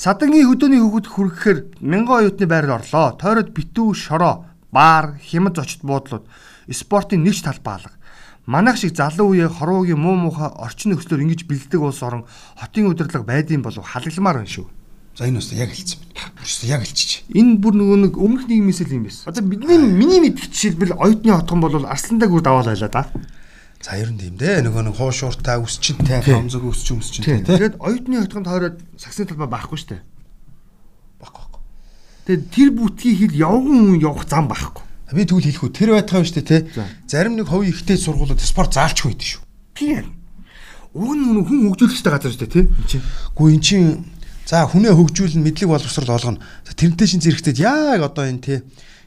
[0.00, 3.12] Садангийн хөдөөний хөвгөд хүрэхээр мянган оюутны байрал орлоо.
[3.20, 6.24] Тойроод битүү, шороо, баар, хямд зочд буудлууд,
[6.72, 8.00] спортын нэгж талбай алга.
[8.46, 12.24] Манайх шиг залуу үеэ хоруугийн муу муухай орчин нөхцлөөр ингэж бэлддэг улс орон
[12.56, 14.66] хотын удирдлага байдсан болов халагламаар байна шүү.
[15.20, 16.32] За энэ үстэ яг хэлсэн байна.
[16.40, 17.28] Бүрс яг хэлчихэж.
[17.36, 19.28] Энэ бүр нөгөө нэг өмнөх нийгмээс л юм байсан.
[19.28, 23.04] Одоо бидний миний мэдих жишээлбэл оюутны хотгон бол арслантай гүр даваал байлаа да.
[23.80, 24.60] За ер нь тийм дээ.
[24.68, 27.48] Нөгөө нэг хуушууртай, өсчинтэй, хамзаг өмсчинтэй тий.
[27.48, 30.02] Тэгээд оюутны хотгонд тойроод саксны талбай байхгүй шүү дээ.
[31.24, 31.62] Баггүй баггүй.
[32.28, 34.84] Тэгээд тэр бүтгийг хэл явган хүн явах зам байхгүй.
[35.16, 35.72] Би тэгвэл хэлэх үү.
[35.72, 36.60] Тэр байтгаа шүү дээ.
[36.76, 36.84] За.
[37.08, 39.42] Зарим нэг хувийн ихтэй сургуулиуд спорт заалчгүй байдаг шүү.
[39.72, 40.06] Тийм.
[40.92, 43.04] Уг нь хүн хөгжүүлэгчтэй газар шүү дээ чинь.
[43.32, 43.82] Гүү эн чин
[44.44, 46.42] за хүнээ хөгжүүлэн мэдлэг боловсрол олгоно.
[46.68, 48.58] Тэрнтэй шин зэрэгтэй яг одоо энэ тий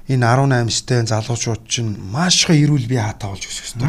[0.10, 3.88] энэ 18-стай залуучууд чинь маш их эрүүл бие хатаа болж өсөх ёстой.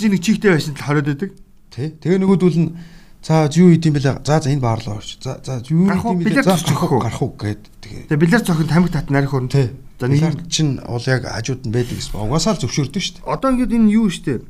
[0.00, 1.30] Тэг чи нэг чихтэй байсан л хориод байдаг.
[1.68, 1.92] Тий.
[1.92, 2.72] Тэгээ нөгөөдөл нь
[3.20, 4.24] за юу хийдэм бэлээ.
[4.24, 5.20] За за энэ баарлаа орч.
[5.20, 6.44] За за юу хийдэм бэлээ.
[6.48, 7.36] За гарах уу?
[7.36, 8.08] гээд тэгээ.
[8.08, 9.52] Тэгээ бэлэр цохин тамхи тат нарих хөрн.
[9.52, 9.76] Тий.
[10.00, 12.16] За нэг чинь бол яг хажууд нь байдаг гэсэн.
[12.16, 13.28] Угаасаа л зөвшөөрдөг шүү дээ.
[13.28, 14.40] одоо ингээд энэ юу шүү дээ.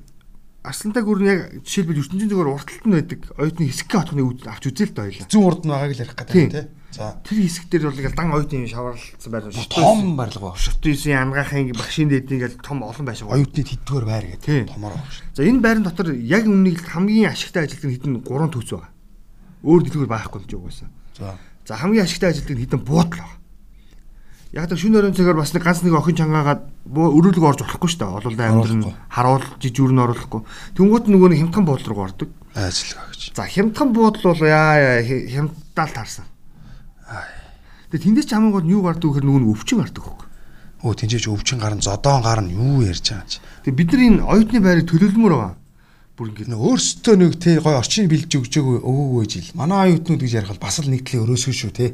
[0.63, 4.65] Арслантай гүр нь яг жишээлбэл ертөнцийн зүгээр урталт нь байдаг оюутны хэсэг хотгоны үд авч
[4.71, 5.27] үзээ л хоёлаа.
[5.27, 6.69] Зүүн урд нь байгааг л ярих гэдэг тий.
[6.91, 9.47] За Тэр хэсэг дээр бол ингээл дан оюутны шаварлцсан байр.
[9.71, 10.59] том барилга ба.
[10.59, 13.31] шотын янгаахын багшийн дэд ингээл том олон байшин.
[13.31, 14.75] Оюутны тэдгээр байр гэдэг.
[14.75, 15.31] Томор баг шүү.
[15.39, 18.91] За энэ байрны дотор яг үннийг хамгийн ашигтай ажилтдаг нь хэдэн 3 төс байгаа.
[19.63, 20.91] Өөр дэлгүүр байхгүй юм чи угаасаа.
[21.15, 21.39] За.
[21.63, 23.39] За хамгийн ашигтай ажилтдаг нь хэдэн буудал байгаа.
[24.51, 28.19] Яг та өрөөний цагаар бас нэг ганц нэг охин чангаагаад өрөөлөг орж болохгүй шүү дээ.
[28.19, 30.43] Ололдоо амьдрын харуул жижүүр нь оруулахгүй.
[30.75, 32.35] Тэнгуут нөгөө нэг хямдхан буудал руу ордог.
[32.59, 33.31] Ажиллагаа гэж.
[33.39, 36.27] За хямдхан буудал бол яа яа хямдтаал таарсан.
[37.91, 40.23] Тэгээ тэндээс ч хамгийн гол нь юу гардаг гэхээр нөгөө нэг өвчин гардаг хөөг.
[40.87, 43.43] Өө тэнцээч өвчин гарна, зодоон гарна юу ярьж байгаа чи.
[43.67, 45.55] Тэгээ бид нар энэ оюутны байрыг төлөвлөмөр байгаа.
[46.15, 49.51] Бүр ингэ Нөө өөрсдөө нэг тий гой орчин бэлж өгч өгөөгүй жил.
[49.59, 51.91] Манай оюутнууд гэж ярих бол бас л нэг талын өрөөсгөө шүү тий.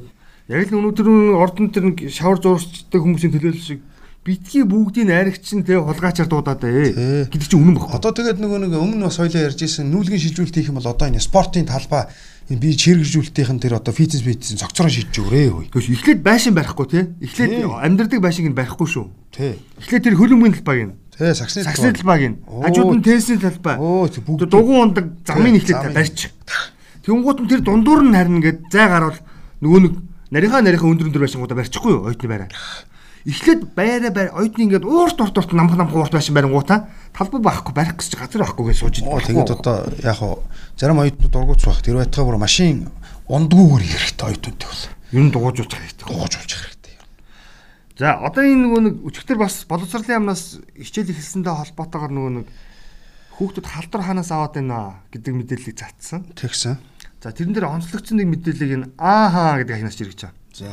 [0.53, 1.09] Яг л өнөөдөр
[1.41, 3.81] ордон тэр нэг шавар зурчдаг хүмүүсийн төлөөлөл шиг
[4.27, 7.95] битгий бүгдийг найрагч нь тэгээ хулгайчаар дуудаад ээ гэдэг чинь үнэн баггүй.
[7.95, 11.07] Одоо тэгээд нөгөө нэг өмнө бас хоёлаа ярьж исэн нүүлгэн шилжүүлэлт хийх юм бол одоо
[11.07, 12.11] энэ спортын талбай
[12.51, 15.71] энэ би чиргэржүүлэлтийн тэр одоо фитнес фитнес цогцороо шийдэж өгрээ хөөе.
[15.71, 17.05] Тэгээс эхлээд байшин барихгүй тий.
[17.23, 19.07] Эхлээд амьдрдаг байшинг нь барихгүй шүү.
[19.31, 19.55] Тий.
[19.79, 23.79] Эхлээд тэр хөлбөмбөгийн талбайг нь Тий саксны саксны талбайг нь хажууд нь теннисийн талбай.
[23.79, 26.29] Оо, тэг бүгд- дугуй ундаг замын эхлээд барьж.
[27.07, 29.17] Тэнгуут нь тэр дундуур нь харин ингээд зай гарвал
[29.63, 29.95] нөгөө нэг
[30.35, 32.51] нарийнхаа нарийнхаа өндөр өндөр байшингуудаа барьчихгүй юу оюутны байраа.
[33.27, 37.75] Эхлээд байраа байр оюутны ингээд уурт урт урт намх намх уурт байшин барингуудаа талбай байхгүй
[37.75, 40.47] барих гэж газар байхгүй гэж сууж Оо тэгээд одоо яг хуу
[40.79, 41.83] зарим оюутнууд дургуйч байх.
[41.83, 42.87] Тэр байтгаа бүр машин
[43.27, 44.85] ундгүйгээр хэрэгтэй оюутнуудтай бол.
[45.11, 46.07] ер нь дугуйж уучих хэрэгтэй.
[46.07, 46.95] Дууж ууж хэрэгтэй.
[47.99, 52.47] За одоо энэ нөгөө нэг өчигдөр бас боловсролын яамнаас хичээл эхэлсэндээ холбоотойгоор нөгөө нэг
[53.43, 56.31] хүүхдүүд халдвар хаанаас аваад байна гэдэг мэдээллийг цацсан.
[56.39, 56.79] Тэгсэн.
[57.19, 60.39] За тэрэн дээр онцлогдсон нэг мэдээллийг нь ааха гэдэг ахнаас чиргэж байгаа.
[60.55, 60.71] За.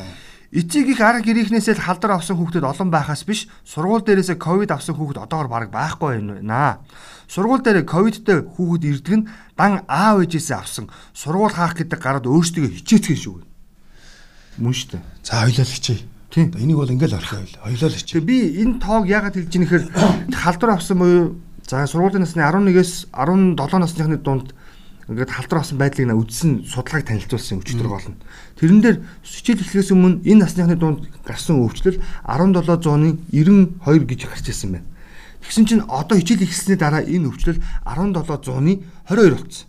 [0.54, 4.94] Эцэг их арга гэрийнхнээсээ л халдвар авсан хүүхдүүд олон байхаас биш сургууль дээрээсээ ковид авсан
[4.94, 6.78] хүүхэд одоогор бараг байхгүй байна.
[7.26, 12.70] Сургууль дээр ковидтэй хүүхэд ирдэг нь дан аав ээжээсээ авсан сургууль хаах гэдэг гараад өөрсдөө
[12.70, 13.38] хичээцгэн шүү.
[14.62, 15.02] Мөн шүү дээ.
[15.26, 16.06] За хоёлоо л хичээе.
[16.30, 16.54] Тийм.
[16.54, 17.62] Энийг бол ингээл орхио хоёлоо.
[17.66, 17.98] Хоёлоо л.
[17.98, 19.84] Тэгээ би энэ тоог яагаад хэлж ийм нэхэр
[20.46, 24.54] халдвар авсан буюу за сургуулийн насны 11-ээс 17 насныхны дунд
[25.10, 28.16] ингээд халдвар авсан байдлыг на үдсэн судалгааг танилцуулсан өчтөр болно.
[28.56, 34.80] Тэрэн дээр хичээл эхлэхээс өмнө энэ насныхны дунд гарсан өвчлөл 1700-ны 92 гэж гарч ирсэн
[34.80, 34.88] байна.
[35.44, 38.74] Тэгсэн чинь одоо хичээл эхэлсний дараа энэ өвчлөл 1700-ны
[39.12, 39.68] 22 болцсон.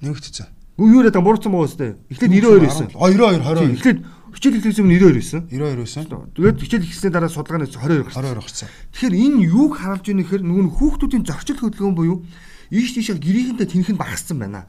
[0.00, 0.48] Нэмэгдсэн.
[0.80, 2.00] Юу юу яриад буурсан мó өстэй.
[2.08, 2.88] Эхлээд 92 байсан.
[2.96, 3.76] А 92 22.
[3.76, 3.98] Эхлээд
[4.32, 5.40] хичээл эхлэхээс өмнө 92 байсан.
[5.52, 6.02] 92 байсан.
[6.32, 8.24] Тэгээд хичээл эхэлсний дараа судалгааны 22 гарсан.
[8.24, 8.68] 22 гарсан.
[8.96, 12.24] Тэгэхээр энэ юуг харуулж байна гэхээр нөгөө хүүхдүүдийн зөрчил хөдөлгөөн буюу
[12.70, 14.66] ийш тийшээ гэрийнхэнтэй тэнх нь багассан байна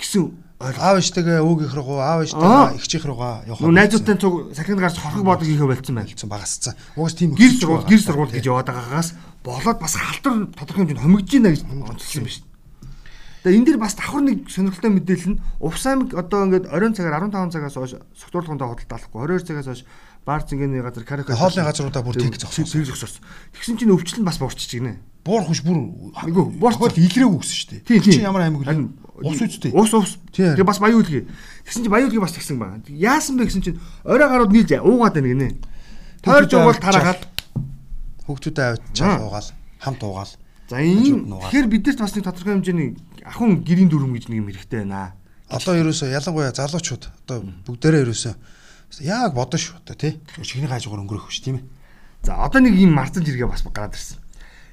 [0.00, 2.24] гэсэн аав ээжтэйгээ өвгийнх рүү аав Аа.
[2.24, 3.60] ээжтэйгээ ихчийнх рүүгаа явах.
[3.66, 6.08] Нүү найзуудтай цуг сахинд гарч хорхог бодог хийхэ болцсон байна.
[6.08, 6.74] хэлсэн багасцсан.
[6.94, 9.08] Угаас тийм Гэр сургууль, гэр сургууль гэж яваад байгаагаас
[9.42, 12.46] болоод бас халтар тодорхой хэмжээнд хомигдож байна гэж онцлсан байна шүү.
[13.42, 17.26] Тэгээ энэ дэр бас давхар нэг сонирхолтой мэдээлэл нь Увс аймаг одоо ингээд оройн цагаар
[17.26, 19.82] 15 цагаас хойш согтуурлахын худалдаа алахгүй 22 цагаас хойш
[20.26, 22.64] бар зингэний газар караоке хоолны газруудаа бүр тэг зогссон.
[22.64, 23.18] тэг зогсоос.
[23.58, 24.98] Тэгсэн чинь өвчлөл нь бас буурчих гинэ.
[25.24, 25.78] Буур хуш бүр
[26.14, 27.80] Айгу, буурч- хол илрээг үгсэн шүү дээ.
[27.86, 28.14] Тийм, тийм.
[28.14, 28.90] Чи ямар аймаг вэ?
[29.22, 29.70] Ус үстэй.
[29.74, 30.18] Ус ус.
[30.34, 31.26] Тэгээ бас маюулги.
[31.66, 32.82] Тэгсэн чинь маюулги бас тэгсэн байна.
[32.90, 35.48] Яасан бэ гэсэн чинь орой гарууд нийлж уугаад байна гинэ.
[36.22, 37.22] Тойрж угаал тараагаад.
[38.26, 39.50] Хүүхдүүдэд авчиж уугаал,
[39.82, 40.32] хамт уугаал.
[40.70, 42.94] За энэ тэгэхээр биднэрт бас нэг тодорхой хэмжээний
[43.26, 45.14] ахын гэрийн дүрм гэж нэг юм хэрэгтэй байна.
[45.50, 48.34] Одоо ерөөсөө ялангуяа залуучууд одоо бүгдээрээ ерөөсөө
[49.00, 50.20] яг бодно шүү одоо тий.
[50.42, 51.64] Чихний хажуугаар өнгөрөх биш тийм ээ.
[52.22, 54.18] За одоо нэг юм марцан зэрэг бас гараад ирсэн.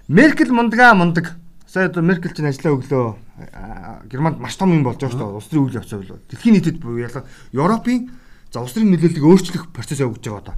[0.08, 1.38] Меркел мундгаа мундаг.
[1.68, 5.38] Сая одоо Меркел чинь ажиллаа өглөө Германд маш том юм болж байгаа шүү дээ.
[5.38, 6.20] Улс төрийн үйл явц болов.
[6.28, 8.10] Дэлхийн нийтэд буюу ялга Европын
[8.52, 10.56] за улс төрийн нөлөөллийг өөрчлөх процесс явагдаж байгаа одоо.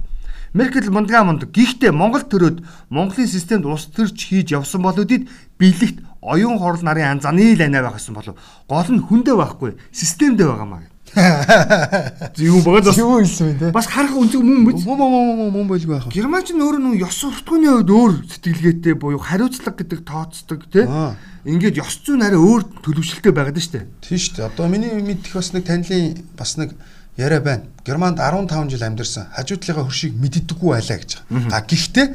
[0.52, 1.52] Меркел мундгаа мундаг.
[1.52, 7.16] Гэхдээ Монгол төрөөд Монголын системд улс төрч хийж явсан бол үдид биелэгт оюун хорол нарын
[7.20, 8.36] анзааны лайнаа байх гэсэн болов.
[8.68, 10.91] Гол нь хүндээ байхгүй, системдээ байгаамаа.
[11.12, 12.96] Юу зас.
[12.96, 13.70] Юу хэлсэн бэ те?
[13.72, 14.84] Бас харах үнцэг мөн биз.
[14.88, 16.08] Мөн мөн мөн мөн байлгүй байх.
[16.08, 20.64] Герман ч нөр нь ёс суртахууны хувьд өөр сэтгэлгээтэй буюу хариуцлага гэдэг тооцдог.
[20.88, 21.16] Аа.
[21.44, 23.84] Ингээд ёс зүйн арай өөр төлөвшөлтэй байгаад нь штэ.
[24.00, 24.48] Тийм шүү дээ.
[24.48, 26.72] Одоо миний мэдих бас нэг танилын бас нэг
[27.20, 27.68] яриа байна.
[27.84, 29.28] Германд 15 жил амьдарсан.
[29.36, 31.12] Хажуудлынхаа хөршийг мэддэггүй байлаа гэж.
[31.52, 32.06] А гэхдээ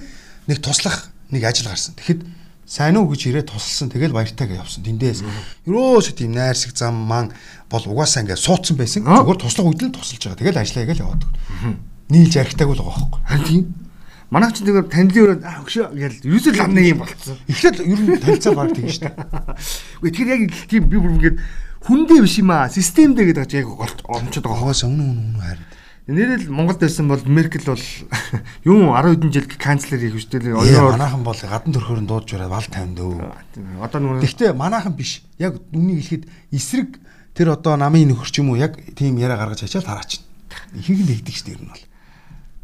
[0.49, 1.93] нэг туслах нэг ажил гарсан.
[2.01, 2.25] Тэгэхэд
[2.67, 3.87] сайн уу гэж ирээд тусалсан.
[3.87, 4.83] Тэгэл баяртайгаа явсан.
[4.83, 5.23] Тэндээс
[5.63, 7.31] ерөөсөө тийм найрсаг зам ман
[7.71, 9.07] бол угаасаа ингээд суудсан байсан.
[9.07, 9.23] Аа.
[9.23, 10.41] Зүгээр туслах үед л тусалж байгаа.
[10.43, 11.23] Тэгэл ажиллаа гээл яваад.
[12.11, 13.21] Нийлж архитаг бол байгаа байхгүй.
[13.23, 13.65] Харин тийм.
[14.27, 17.39] Манай ч нэг танилын өрөө өгшөө гэж ерөөсөө л амны юм болцсон.
[17.47, 19.15] Эхлээд ер нь танилцаа баг тийм шүү дээ.
[20.03, 21.37] Үгүй тэгэхээр яг тийм би бүр ингээд
[21.87, 22.67] хүндээ биш юм аа.
[22.67, 24.67] Системдээ гэдэг яг голч омчод байгаа.
[24.67, 25.63] Хагаас өмнө өмнө харин.
[26.07, 27.83] Нэрэл Монголд байсан бол Меркел бол
[28.63, 30.55] юм 10 хэдэн жил канцлер хийх дээ.
[30.55, 33.83] Яа, Оюун манайхан бол гадна төрхөөр нь дуудж бараад вал тавина дөө.
[33.83, 35.27] одоо нэг Гэхдээ манайхан биш.
[35.35, 36.23] Яг үнийг хэлэхэд
[36.55, 36.95] эсрэг
[37.35, 40.23] тэр одоо намын нөхөр ч юм уу яг тийм яриа гаргаж ачаал тараачна.
[40.79, 41.83] Ихийг нь тэгдэг шүү дээ ер нь бол.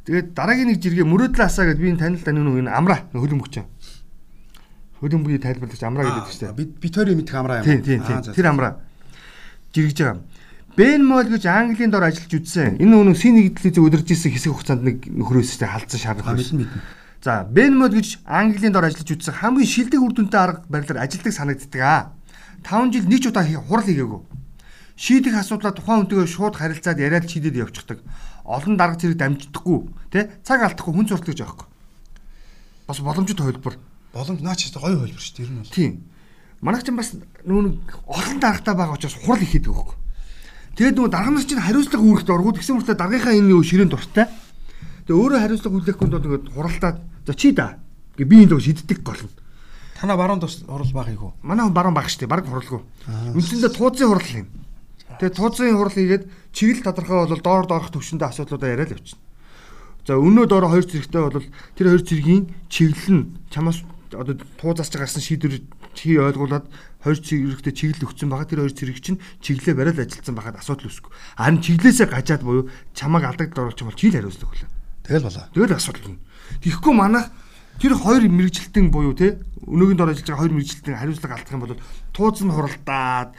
[0.07, 3.55] Тэгээд дараагийн нэг жиргээ мөрөөдөл асаа гэдээ би энэ танил тань нэг амра хөлбөмбөгч.
[5.03, 6.55] Хөлбөмбөгийг тайлбарлагч амра гэдэг шүү дээ.
[6.55, 7.67] Би Витори мэдэх амраа юм.
[7.67, 8.23] Тийм тийм тийм.
[8.23, 8.79] Тэр амра
[9.75, 10.23] жиргэж байгаа.
[10.75, 12.81] Бен Мол гэж Английн дор ажиллаж үзсэн.
[12.81, 16.65] Энэ өнөө синий телевизээ удирж исэн хэсэг хугацаанд нэг нөхрөөс тэ халдсан шаардлага байсан.
[17.21, 21.29] За, Бен Мол гэж Английн дор ажиллаж үзсэн хамгийн шилдэг үр дүнтэй арга барилаар ажилдаг
[21.29, 22.17] санагддаг аа.
[22.65, 24.21] 5 жил нэг ч удаа хурал хийгээгүй.
[24.97, 28.01] Шийдэх асуудлаа тухайн хүнтэйгээ шууд харилцаад яриад шийдэд явчихдаг.
[28.41, 29.77] Олон дарга зэрэг дамждаггүй,
[30.09, 30.41] тэ?
[30.41, 31.69] Цаг алдахгүй хүн сурталж байгаа байхгүй.
[32.89, 33.77] Бас боломжит хөлбөр.
[34.09, 35.69] Боломж наач ч гоё хөлбөр шүү дээ ер нь бол.
[35.69, 35.93] Тийм.
[36.65, 37.13] Манайх ч бас
[37.45, 37.77] нүүн
[38.09, 40.02] олон даргатай байгаа учраас хурал ихэд байгаа хөөхгүй.
[40.73, 44.25] Тэгээд нөгөө дарга нар чинь хариуцлага үүрэгт оргууд гэсэн мөртөө даргынхаа энэ нөгөө ширээн дуртай.
[45.05, 46.97] Тэгээд өөрөө хариуцлага хүлээхгүй бол ингээд хуралдаад
[47.29, 47.77] за чи да
[48.17, 49.33] гэ би энэ лөө шиддэг гол нь.
[50.01, 51.33] Танаа баруун тус орол багыг уу?
[51.45, 52.81] Манай хүн баруун баг штэ баг хуралгүй.
[53.37, 54.49] Үндсэндээ тууцын хурал юм.
[55.21, 56.23] Тэгээд тууцын хурал хийгээд
[56.57, 59.21] чиглэл тодорхой бол доор доорх төвшөндөө асуудлуудаа яриад явчихна.
[60.03, 64.97] За өнөө доороо хоёр зэрэгтэй бол тэр хоёр зэргийн чиглэл нь чамаас одоо туузаас ч
[64.97, 66.65] гарсан шийдвэр чи ойлгуулад
[67.03, 71.11] хоёр зэрэгтэй чиглэл өгсөн байгаа тэр хоёр зэрэг чинь чиглэлээ бариад ажилласан байхад асуудал үүсэхгүй.
[71.35, 74.71] Харин чиглэлээсээ гажаад буюу чамааг алдагд оруулах юм бол чи л хариуцлага хүлээ.
[75.03, 75.45] Тэгэл болоо.
[75.51, 76.23] Тэгэл асуудал нь.
[76.63, 77.27] Тэгэхгүй манайх
[77.79, 79.35] тэр хоёр мэрэгжилтэн буюу те
[79.67, 81.75] өнөөгийн дор ажиллаж байгаа хоёр мэрэгжилтэн хариуцлага алдах юм бол
[82.15, 83.29] тууз нь хуралдаад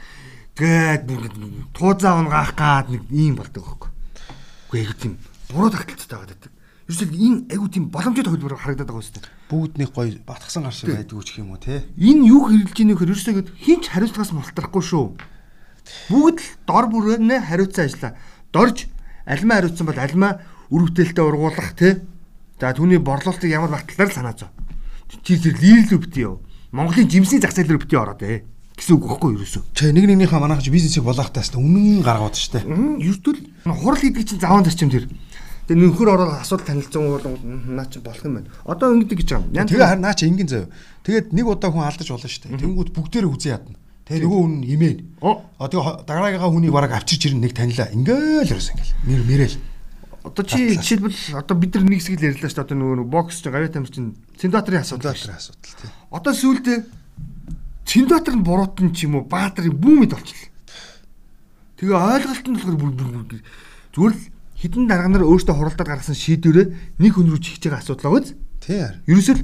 [0.55, 3.89] гээд бүр ингэ туузаа унгаах гад нэг ийм болдог байхгүй.
[4.69, 5.17] Үгүй яг тийм
[5.49, 6.54] буруу тагталцтай байгаа гэдэг.
[6.85, 9.25] Ерөөсөө энэ айгу тийм боломжтой хөлбөр харагдаад байгаа үстэй.
[9.49, 11.81] Бүгд нэг гоё батгсан гар шиг байдгүй ч юм уу те.
[11.97, 15.05] Энэ юу хэрэгжилж ийнэ гэхээр ерөөсөө хинч хариуцлагаас мултрахгүй шүү.
[16.13, 18.13] Бүгд л дор бүрэнэ хариуцсан ажиллаа.
[18.53, 18.85] Дорж
[19.25, 20.31] альмаа хариуцсан бол альмаа
[20.69, 22.05] үр бүтээлтэй ургуулах те.
[22.61, 24.53] За түүний борлуулалтыг ямар багтлаар санаа зов.
[25.25, 26.45] Чи тэр лирэл өвтөө юу?
[26.69, 28.45] Монголын жимсний зах зээл рүү өвтөө ороод ээ.
[28.77, 29.63] Гэсэн үг байхгүй юу ерөөсөө.
[29.73, 32.67] Чэ нэг нэгнийхээ манайх ч бизнесийг болгохтаас үнэн гаргаад штэ.
[32.67, 35.07] Ердөл хурал хийдэг чинь заван зарчим тэр.
[35.65, 37.25] Тэгээ нөхөр ороод асуудал танилцсан бол
[37.73, 38.53] наа чи болох юм байна.
[38.69, 39.65] Одоо ингэдэг гэж байгаа юм.
[39.65, 40.69] Тэгээ харин наа чи энгийн заяа.
[41.01, 42.53] Тэгээд нэг удаа хүн алдаж болно штэ.
[42.53, 43.77] Тэнгүүд бүгдээрээ үзэн ядна.
[44.05, 44.97] Тэгээ нөгөө хүн имэн.
[45.25, 45.41] Оо.
[45.57, 47.89] А тэгээ дараагийнхаа хүнийг бараг авчирч ирнэ нэг танилаа.
[47.89, 48.93] Ингээл ерөөс ингээл.
[49.09, 49.57] Мэр мэрэл.
[50.21, 52.65] Одоо чи жишээлбэл одоо бид нар нэг хэсэг л ярьлаа шүү дээ.
[52.69, 55.33] Одоо нөгөө бокс чинь гавьяа тамир чинь Синдбаатарын асуудал шүү.
[55.33, 55.89] Асуудал тий.
[56.13, 56.77] Одоо сүүлдээ
[57.85, 60.53] Синдбаатар нь буруутан ч юм уу Баатарын бүүмэд болчихлоо.
[61.77, 63.41] Тэгээ ойлголт нь болохоор бүр бүр
[63.93, 64.21] зүгээр л
[64.65, 68.33] хідэн дарга нар өөртөө хуралдаад гаргасан шийдвэрээ нэг хүн рүү чихж байгаа асуудал байгаа биз?
[68.65, 68.97] Тий яар.
[69.05, 69.41] Ерөөсөл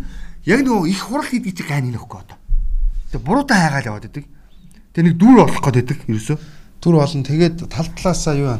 [0.49, 2.37] яг нөгөө их хурал хийдэг чи гайны нөхгүй одоо.
[3.13, 4.25] Тэгээ буруутай хайгаал яваад идэг.
[4.97, 6.37] Тэгээ нэг дүүр олох гээд идэг ерөөсөө.
[6.81, 8.59] Түр болон тэгээд тал талаасаа юу вэ?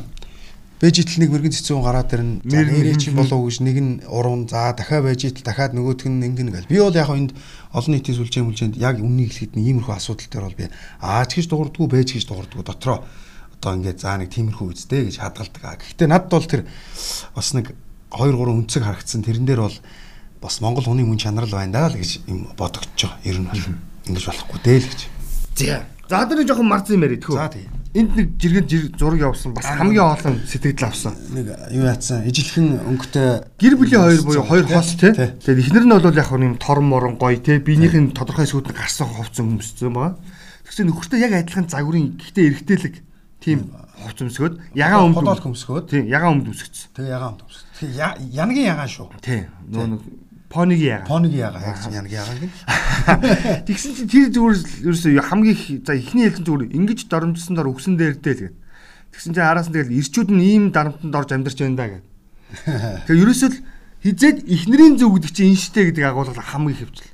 [0.82, 2.42] Бэжитл нэг мэрэгэн цэцүүн гараад ирнэ.
[2.46, 6.54] За нэрээ чи болов гэж нэг нь уран за дахиад бэжитл дахиад нөгөөх нь ингэн
[6.54, 6.70] гэл.
[6.70, 7.34] Би бол яг энд
[7.74, 10.66] олон нийтийн сүлжээ мүлжээнд яг үннийг хэлэхэд нэг иймэрхүү асуудал дээр бол би
[11.06, 13.06] ааж гэж дуурдггүй бэж гэж дуурдггүй дотроо
[13.62, 15.86] одоо ингээд заа нэг тиймэрхүү үздэй гэж хадгалдаг.
[15.86, 16.66] Гэхдээ надад бол тэр
[17.38, 17.78] бас нэг
[18.10, 19.22] 2 3 өнцөг харагдсан.
[19.22, 19.78] Тэрэн дээр бол
[20.42, 23.22] бас Монгол хүний мөн чанар л байна даа л гэж юм бодогдчихо.
[23.22, 23.62] Ер нь бол
[24.10, 25.02] ингэж болохгүй дээ л гэж.
[25.62, 25.86] За.
[26.10, 27.38] За одоо нэг жоохон марцсан юм яриад тхөө.
[27.38, 31.12] За тийм энд нэг жиргэн зураг явуулсан бас хамгийн олон сэтгэл авсан.
[31.36, 35.12] Нэг юу яатсан ижилхэн өнгөтэй гэр бүлийн хоёр буюу хоёр хос тий.
[35.12, 37.60] Тэгээд эхнэр нь бол яг юм торон морон гоё тий.
[37.60, 40.16] Биенийх нь тодорхой нь гарсан хувцсан өмссөн байгаа.
[40.64, 42.96] Тэгсэн нөхөртөө яг адилхан загварын гэхдээ эргэтэлэг
[43.42, 43.68] тийм
[44.02, 46.94] хувц өмсгөөд ягаан өмд бодол өмсгөөд тий ягаан өмд өмсгөцсөн.
[46.94, 47.68] Тэгээ ягаан өмд өмсгөц.
[47.82, 49.08] Тэгээ янагийн ягаан шүү.
[49.22, 49.42] Тий.
[49.68, 49.98] Нөө
[50.52, 51.08] Понигийн ягаа.
[51.08, 52.52] Понигийн ягаа яг яг ягаа гин.
[53.68, 58.20] Тэгсэн чинь тэр зүгээр ерөөсөө хамгийн за ихний хэлсэн зүгээр ингэж доромжсон дор өгсөн дээр
[58.20, 58.56] дээ л гэд.
[59.16, 62.06] Тэгсэн чинь араас нь тэгэл ирчүүд нь ийм дарамтанд орж амьдарч байна да гэд.
[63.08, 63.58] Тэгээ ерөөсөө л
[64.04, 67.08] хизээд ихнэрийн зөв гэдэг чинь инштэй гэдэг агуулга хамгийн хэвчл.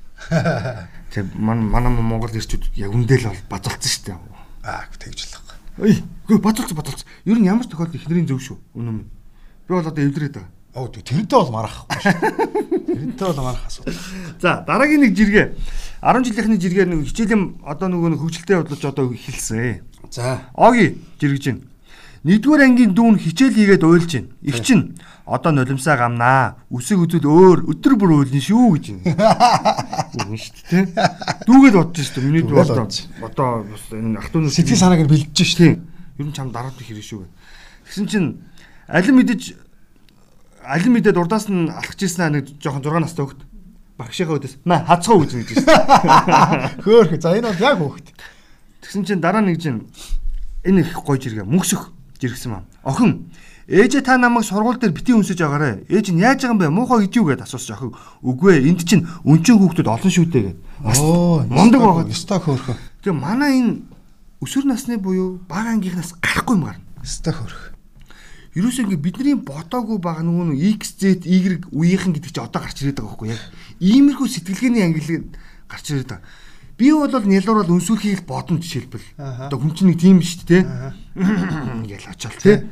[1.14, 4.18] Тэгээ ман манай Монгол ирчүүд яг үндэл бол базуулсан шүү дээ.
[4.66, 5.47] Аа тэгж л
[5.78, 5.94] Ой,
[6.26, 7.06] үгүй базуулсан базуулсан.
[7.24, 8.58] Ер нь ямар ч тохиолдолд ихнэрийн зөв шүү.
[8.74, 9.06] Үнэн.
[9.66, 10.50] Би бол одоо эвлэрээд байгаа.
[10.74, 12.14] Оо тэрнтэй бол марахгүй шүү.
[12.98, 13.94] Тэрнтэй бол марах асуудал.
[14.42, 15.46] За дараагийн нэг жиргээ
[16.02, 19.86] 10 жилийнхний жиргээр нэг хичээлийн одоо нөгөө хөгжилтэй бодлож одоо эхэлсэн.
[20.10, 20.42] За.
[20.58, 21.62] Оги жиргэж байна.
[22.26, 24.28] Нэгдүгээр ангийн дүүн хичээл хийгээд уйлж байна.
[24.42, 26.58] Их чинь одоо нулимсаа гамнаа.
[26.66, 30.18] Үсэг үзэл өөр өдөр бүр уйлна шүү гэж байна.
[30.26, 30.84] Үгүй шүү дээ.
[31.46, 32.26] Дүүгээд бодож шүү дээ.
[32.26, 32.88] Миний дүү одоо
[33.22, 35.74] одоо бас энэ ах トゥ сэтгэл санааг нь бэлдэж шүү дээ.
[36.18, 37.22] Ер нь чам дараад их хэрэг шүү.
[37.86, 38.28] Тэгсэн чинь
[38.90, 39.42] алин мэдэж
[40.66, 43.40] алин мэдээ дурдаас нь алхаж ирсэн нэг жоохон 6 настай хөхт
[43.94, 46.74] багшийнхаа өдөөс маа хацгаа үзнэ гэж байна.
[46.82, 47.14] Хөөх.
[47.22, 48.10] За энэ бол яг хөхт.
[48.82, 49.86] Тэгсэн чинь дараа нэг чинь
[50.66, 52.62] энэ их гоё жиргээ мөксөх жиргсэн маа.
[52.84, 53.30] Охин
[53.66, 55.86] ээжээ та намайг сургууль дээр бити үнсэж агаарэ.
[55.88, 56.68] Ээж нь яаж байгаа юм бэ?
[56.68, 57.92] Муухай гэж юу гэд асуусан охин.
[58.22, 60.58] Үгүй ээ энд чинь өнчин хүүхдүүд олон шүү дээ гэд.
[60.84, 62.10] Оо мундаг байгаа.
[62.12, 62.74] Ста хөөх.
[63.04, 63.72] Тэгээ манай энэ
[64.42, 66.84] өсвөр насны буюу бага ангийнхнаас гарахгүй юм гарна.
[67.04, 67.68] Ста хөөх
[68.58, 72.98] ерөөсөө ингээ бидний бодоогүй байгаа нөгөө X Z Y үеийнхэн гэдэг чи одоо гарч ирээд
[72.98, 73.42] байгаа байхгүй яг
[73.78, 75.22] иймэрхүү сэтгэлгээний ангиллыг
[75.70, 76.24] гарч ирээд байгаа.
[76.78, 79.18] Би бол нялуурал өнсүүлэхийг бодно жишээлбэл.
[79.18, 80.62] Одоо хүн чинь нэг тийм шүү дээ.
[81.18, 82.62] Ингээл очаал тий.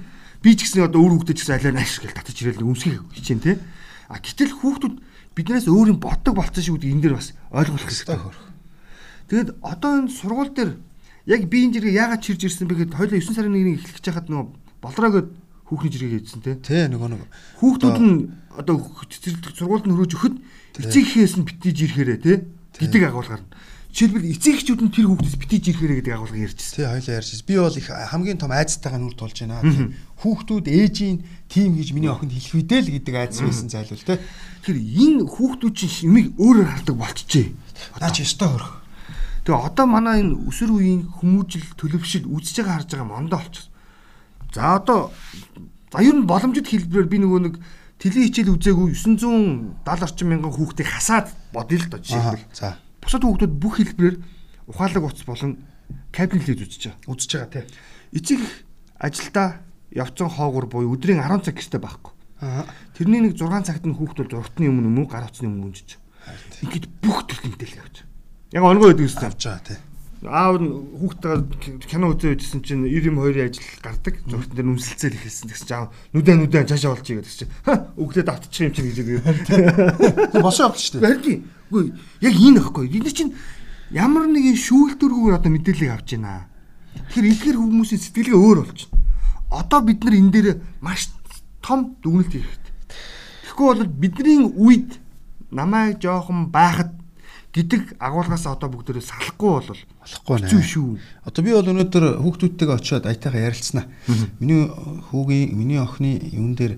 [0.47, 3.43] Би ч гэсэн одоо өөр хүүхдэд ч гэсэн алиа нааш гэл татаж ирэл өмсгөх хичээн
[3.43, 3.59] тий.
[4.07, 4.95] А гэтэл хүүхдүүд
[5.35, 8.19] биднээс өөр юм боддог болцсон шүү гэдэг энэ дэр бас ойлгох хэрэгтэй.
[9.27, 10.71] Тэгэд одоо энэ сургууль дээр
[11.27, 14.07] яг би энэ зэрэг яагаад чирж ирсэн бэ гэхэд хоёлаа 9 сарын 1-ний эхлэх гэж
[14.07, 14.47] хахад нөгөө
[14.87, 15.23] болроогоо
[15.67, 16.55] хүүхний жиргээ хийдсэн те.
[16.63, 17.27] Тий нөгөө нэг
[17.59, 20.37] хүүхдүүд нь одоо сургуульд нь хөрөөж өгөхөд
[20.79, 22.47] эцэг ихээс нь битгийж ирэхээрээ те
[22.79, 23.51] гэдэг агуулгаар нь.
[23.97, 26.77] Жишээлбэл эцэг эхчүүд нь тэр хүүхдээс битгийж ирэхээрээ гэдэг агуулга ярьжсэн.
[26.77, 27.49] Тий хоёлаа ярьжсэн.
[27.49, 29.65] Би бол их хамгийн том айцтайгаа нүр тулж байна.
[30.21, 34.21] Хүүхдүүд ээжийн тим гэж миний охинд хэлэх үедээ л гэдэг айц байсан зайлвал те.
[34.69, 37.47] Тэр энэ хүүхдүүд чинь юмыг өөрөөр хардаг болчихжээ.
[37.97, 38.73] Наа чи өстой хөрөх.
[39.49, 43.73] Тэгээ одоо манай энэ өсөр үеийн хүмүүжил төлөвшил үзэж байгаа харж байгаа мондоо болчихсон.
[44.53, 45.09] За одоо
[45.89, 47.55] за ер нь боломжит хэлбэрээр би нөгөө нэг
[47.97, 52.53] телевиз хичээл үзээгүй 970 орчим мянган хүүхдийг хасаад бодъё л доо жишээлбэл.
[52.53, 52.77] За.
[53.07, 54.17] Бусад хүүхдүүд бүх хэлбэрээр
[54.67, 55.63] ухаалаг утас болон
[56.11, 57.07] кабинет үзэж байгаа.
[57.07, 57.65] Үзэж байгаа тий.
[58.19, 58.41] Эцэг
[58.99, 59.63] ажилдаа
[59.95, 62.13] явцсан хоогор буюу өдрийн 10 цаг гэстэй байхгүй.
[62.99, 66.03] Тэрний нэг 6 цагт нь хүүхдүүд зургатны өмнө мөн гар утасны өмнө үнжиж.
[66.67, 68.03] Ингээд бүх төрлийн мэдээлэл авч.
[68.51, 69.79] Яг онгой байдаг гэсэн авч байгаа тий
[70.27, 74.15] аав нь хүүхдтэйгээ кино үзээ үзсэн чинь 92-ийн ажил гардаг.
[74.27, 77.53] Зургтан дээр үнсэлцэл ихэлсэн гэсэн чинь нүдэн нүдэн цаашаа болж игээд гэсэн чинь
[77.95, 80.39] өглөөд автчих юм чинь гэж игээд.
[80.43, 81.07] Босоо авч шүү дээ.
[81.07, 81.39] Барьдیں۔
[81.71, 81.85] Үгүй
[82.27, 82.87] яг энэ ахгүй.
[82.91, 83.35] Бид чинь
[83.95, 86.51] ямар нэгэн шүүлтүргүүгээр одоо мэдээлэл авч байна.
[87.13, 88.87] Тэгэхээр эдгээр хүмүүсийн сэтгэлгээ өөр байна.
[89.53, 90.49] Одоо бид нар энэ дээр
[90.83, 91.13] маш
[91.63, 92.75] том дүгнэлт хийх хэрэгтэй.
[93.47, 94.91] Тэгэхгүй бол бидний үед
[95.53, 96.96] намайг жоохон байхад
[97.57, 100.61] гэдэг агуулгаас одоо бүгдээрээ салахгүй бол болохгүй нэ.
[100.61, 101.01] шүү.
[101.25, 103.89] Одоо би бол өнөөдөр хүүхдүүдтэйгээ очиод аятайгаа ярилцсанаа.
[104.37, 104.69] Миний
[105.09, 106.77] хүүгийн, миний охины юун дээр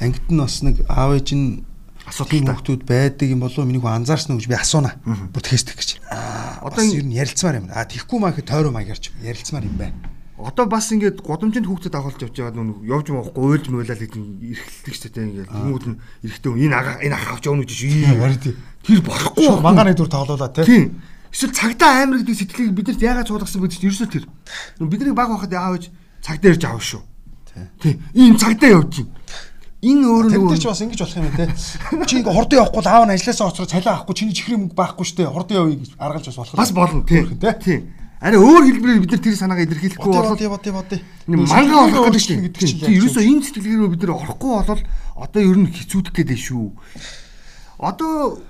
[0.00, 1.68] ангид нь бас нэг аав ээж нь
[2.08, 4.96] асуудал хүүхдүүд байдаг юм болов миний хүн анзаарсан уу гэж би асууна.
[5.04, 5.90] Бүтгэстэх гэж.
[6.64, 7.68] Одоо ер нь ярилцмаар юм.
[7.68, 10.13] А тийхгүй маа гэхэд тойроо маягаарч ярилцмаар юм байна
[10.44, 15.08] одоо бас ингээд годомжинд хүүхдэд агуулж явж байгаа нүг явж моохгүй уйлж муулаад ирхэлдэг ч
[15.08, 18.52] тийм ингээд хүмүүс нь эрэхтэй энэ ага энэ ах авч явна гэж шүү.
[18.84, 19.48] Тэр болохгүй.
[19.64, 21.00] Мангааны дүр тоглоулаа тийм.
[21.32, 24.24] Эсвэл цагтаа амар гэдэг сэтгэлийг биднэрт яагаад цуулгасан бэ гэж ерөөсөө тэр.
[24.84, 25.84] Бидний баг байхад яав гэж
[26.20, 27.02] цагтаа ирж авах шүү.
[27.80, 28.04] Тийм.
[28.12, 29.16] Ийм цагтаа явж байна.
[29.84, 31.44] Энэ өөр нэг Тэр ч бас ингэж болох юм те.
[32.04, 35.04] Чи ингээ хордон явахгүй л аав нь ажилласаа оцроо цалиа авахгүй чиний чихрийн мөнгө байхгүй
[35.04, 35.28] штэ.
[35.28, 36.56] Хордон явъя гэж аргалж бас болох.
[36.56, 37.36] Бас болно тийм.
[37.36, 40.96] Тийм Арай өөр хэлбэрээр бид нар тэр санаагаа илэрхийлэхгүй бол бодё бодё бодё.
[41.28, 44.80] энэ мангаа олох гэдэг чинь гэдэг тийм ерөөсөө энэ сэтгэлгэрөө бид нар орохгүй бол
[45.20, 46.72] одоо ер нь хэцүүдэх гээд шүү.
[47.84, 48.40] Одоо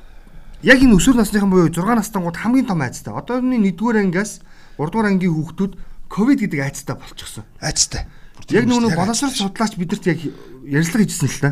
[0.62, 3.10] яг энэ өсвөр насныхан буюу 6 настангууд хамгийн том айцтай.
[3.10, 4.46] Одооны 1-р ангиас
[4.78, 5.72] 3-р ангийн хүүхдүүд
[6.06, 7.42] ковид гэдэг айцтай болчихсон.
[7.58, 8.06] Айцтай.
[8.54, 10.22] Яг нөгөө боловсрол судлаач бидэрт яг
[10.62, 11.50] ярилцлага хийжсэн л та.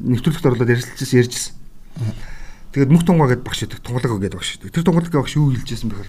[0.00, 1.52] Нэвтрүүлэгт орлоод ярилцлажсэн ярьжсэн.
[2.72, 4.72] Тэгээд мөх тунгаа гэдээ багш идэг, тунгалаг гэдэг багш идэг.
[4.72, 6.08] Тэр тунгалаг багш юу хэлжсэн бэхээр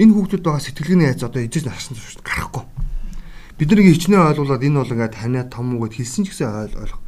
[0.00, 2.24] энэ хүүхдүүд байгаа сэтгэлгээний айц одоо харсан шүү дээ.
[2.24, 2.64] Гарахгүй.
[3.60, 6.80] Бид нэг хичнээн ойлгуулад энэ бол ингээд танаа том уу гэд хэлсэн ч гэсэн ойл
[6.80, 7.04] ойлгох.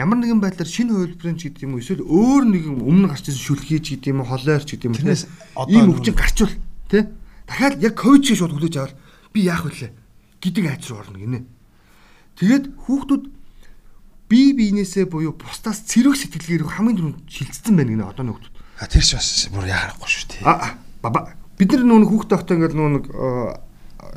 [0.00, 3.44] Ямар нэгэн байдлаар шинэ хувилбарын ч гэдэг юм уу эсвэл өөр нэгэн өмнө гарч ирсэн
[3.44, 5.12] шүлхий ч гэдэг юм уу холойр ч гэдэг юм уу
[5.60, 6.54] одоо ийм өвчин гарчвал
[6.88, 7.04] тий
[7.44, 8.96] дахиад яг ковид шиг шууд хүлээж аваад
[9.36, 9.92] би яах вүлээ
[10.40, 11.44] гэдэг айц руу орно гинэ.
[12.40, 13.24] Тэгээд хүүхдүүд
[14.32, 18.54] бие биенээсээ буюу бусдаас цэрэг сэтгэлгээр хамгийн түрүүнд шилжсэн байна гинэ одоо нөхдөд.
[18.80, 20.48] А тэр ч бас бүр яарахгүй шүү.
[20.48, 20.68] А а,
[21.04, 23.52] баба бид нар нүүн хүүхдээ тогтоо ингээд нүүн нэг э,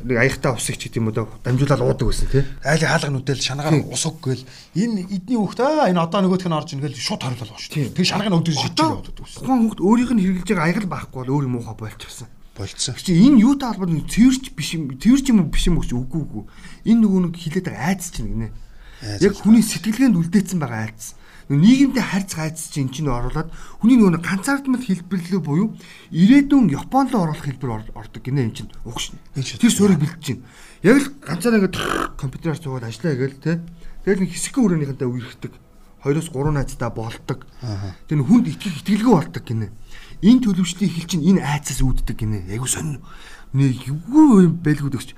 [0.08, 2.44] нэг аягтай усыг ч гэдэг юм уу да дамжуулаад уудаг байсан тий.
[2.64, 4.48] Айлын хаалга нүдэл шанагаар ус уг гээл
[4.80, 7.92] энэ эдний хүүхд аа энэ одоо нөгөөх нь орж ингээл шууд хариулал байгаа шүү.
[7.92, 9.40] Тэг шанагын өдөөс шийдэж Одоо яваад байсан.
[9.44, 12.28] тухайн хүүхд өөрийнх нь хэрэгжилж байгаа аягал байхгүй бол өөр муухай болчихсон.
[12.54, 12.96] Болцсон.
[12.96, 16.44] Чи энэ юу таалбар нэг цэвэрч биш юм цэвэрч юм биш юм гэж үгүй үгүй.
[16.86, 18.50] Энэ нөгөө нэг хилээд байгаа айц чинь гинэ.
[19.20, 21.18] Яг хүний сэтгэлгээнд үлдээсэн байгаа айц.
[21.52, 23.50] Нөгөө нийгэмдээ харьцах айц чинь энэ чинь оруулаад
[23.84, 25.68] хүний нөгөө ганцаардмал хэлбэрлэлөө буюу
[26.16, 29.12] ирээдүйн Японд руу оруулах хэлбэр ор- ордог гинэ энэ чинь угш.
[29.36, 30.42] Энэ чинь- Тэр суурийг бэлдэж чинь.
[30.88, 31.76] Яг л ганцаараа ингээд
[32.16, 33.60] компьютераар цугаад ажиллаа гээл те.
[34.08, 35.52] Тэгэл нэг хэсэгхэн өрөөнийхэнтэй үерхдэг.
[36.04, 37.48] Хоёроос гурван найзтай болдог.
[38.08, 39.72] Тэр хүнд итгэх итгэлгүй болдог гинэ.
[40.24, 42.52] Энэ төлөвчлийн хил чинь энэ айцаас үүддэг гинэ.
[42.52, 43.00] Айгу сонь.
[43.56, 45.16] Нэг юу байлгүй дэгч.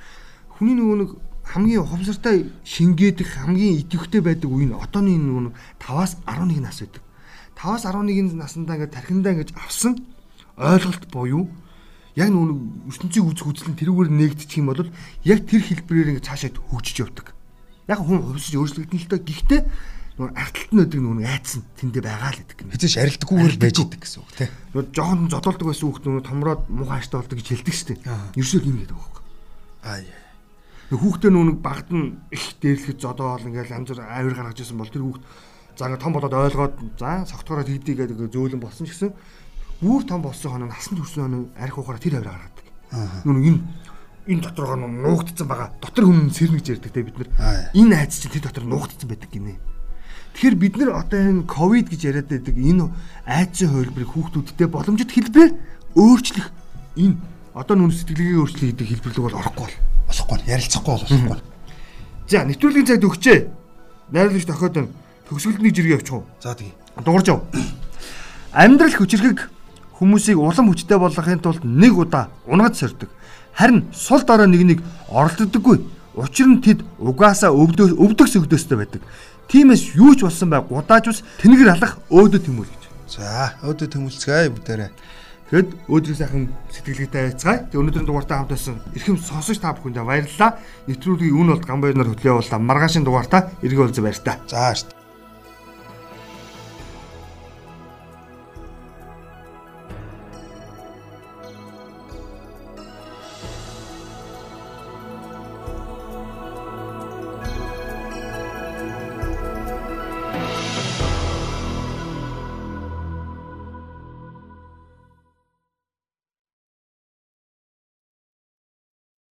[0.58, 1.10] Хүний нөгөө нэг
[1.46, 7.04] хамгийн ухамсартай шингээдэх хамгийн идэвхтэй байдаг үе нь нөгөө нэг 5-аас 11 нас байдаг.
[7.56, 9.94] 5-аас 11 наснда ингээд тархиндаа ингэж авсан
[10.58, 11.48] ойлголт буюу
[12.16, 12.60] яг нөгөө нэг
[12.96, 14.88] ертөнцийн үзэх үзэл нь тэрүүгээр нээгдчих юм бол
[15.28, 17.36] яг тэр хэлбэрээр ингэ цаашаа хөгжиж явдаг.
[17.92, 19.62] Яг хүн хувьсаж өөрчлөгдөн л доо гэхдээ
[20.16, 22.72] нөгөө арталт нь байдаг нөгөө айц нь тэндээ байгаа л гэдэг юм.
[22.72, 24.50] Хизээш арилдаггүйгээр байж идэг гэсэн үг тий.
[24.72, 28.00] Нөгөө жоохон зодолдог байсан хүүхд нөгөө томроод муухай аштай болдог гэж хэлдэг шүү дээ.
[28.40, 29.24] Ерөөсөө юм гэдэг байхгүй.
[29.84, 30.25] Аа яа.
[30.94, 35.02] Хүүхдээ нэг багт нь их дээрлэхэд зодоол ингээл янз бүр авир гаргаж ирсэн бол тэр
[35.02, 35.24] хүүхд
[35.74, 39.12] за ингээ том болоод ойлгоод за согтгороо хийдий гэдэг зөөлөн болсон ч гэсэн
[39.82, 42.66] бүр том болсон хоног насан туршсан хоног арх ухаараа тэр авир гаргадаг.
[43.26, 43.60] Нөгөө энэ
[44.30, 45.74] энэ доторгоо нуугдсан байгаа.
[45.82, 47.30] Дотор хүн сэрнэ гэж ярьдаг те бид нар.
[47.74, 49.58] Энэ айц чинь тэр дотор нуугдсан байдаг гинэ.
[50.38, 52.94] Тэгэхээр бид нар одоо энэ ковид гэж яриад байдаг энэ
[53.26, 55.54] айцын хувилбарыг хүүхдүүдтэй боломжит хэлбэрээр
[55.98, 56.48] өөрчлөх
[57.02, 57.18] энэ
[57.58, 59.95] одоо нүн сэтгэлгээ өөрчлөх гэдэг хэлбэрлэг бол орохгүй бол.
[60.26, 61.40] Болохгүй нь ярилцахгүй бол болохгүй.
[62.30, 63.40] За нэвтрүүлгийн цагт өгчээ.
[64.10, 64.90] Найруулагч тохиод нь
[65.30, 66.26] төгсгөлдний жиргээ авчих уу?
[66.42, 66.74] За тэгээ.
[67.06, 67.46] Дуурж яв.
[68.54, 69.50] Амьдрал хүчрхэг
[70.02, 73.10] хүмүүсийг улам хүчтэй болгохын тулд нэг удаа унгаж сордог.
[73.54, 75.86] Харин сул дорой нэг нэг оролддоггүй.
[76.18, 79.02] Учир нь тэд угаасаа өвдөө өвдөх сөгдөөстэй байдаг.
[79.48, 82.84] Тиймээс юу ч болсон бай гудааж ус тэнгэр алах өөдөө тэмүүл гэж.
[83.14, 84.92] За өөдөө төмөлцгээе бүгдээрээ.
[85.56, 87.64] Тэгэд өөдрийн сайхан сэтгэлгээтэй байцгаая.
[87.72, 90.60] Тэг өнөөдрийн дугаартаа хамт байсан эрхэм сонсогч та бүхэндээ баярлалаа.
[90.92, 92.60] Нэвтрүүлгийн үн бол гамбайнаар хөтлөө явуулаа.
[92.60, 94.36] Маргаашийн дугаартаа эргэн уулзаа баяр та.
[94.52, 95.05] За шүү дээ.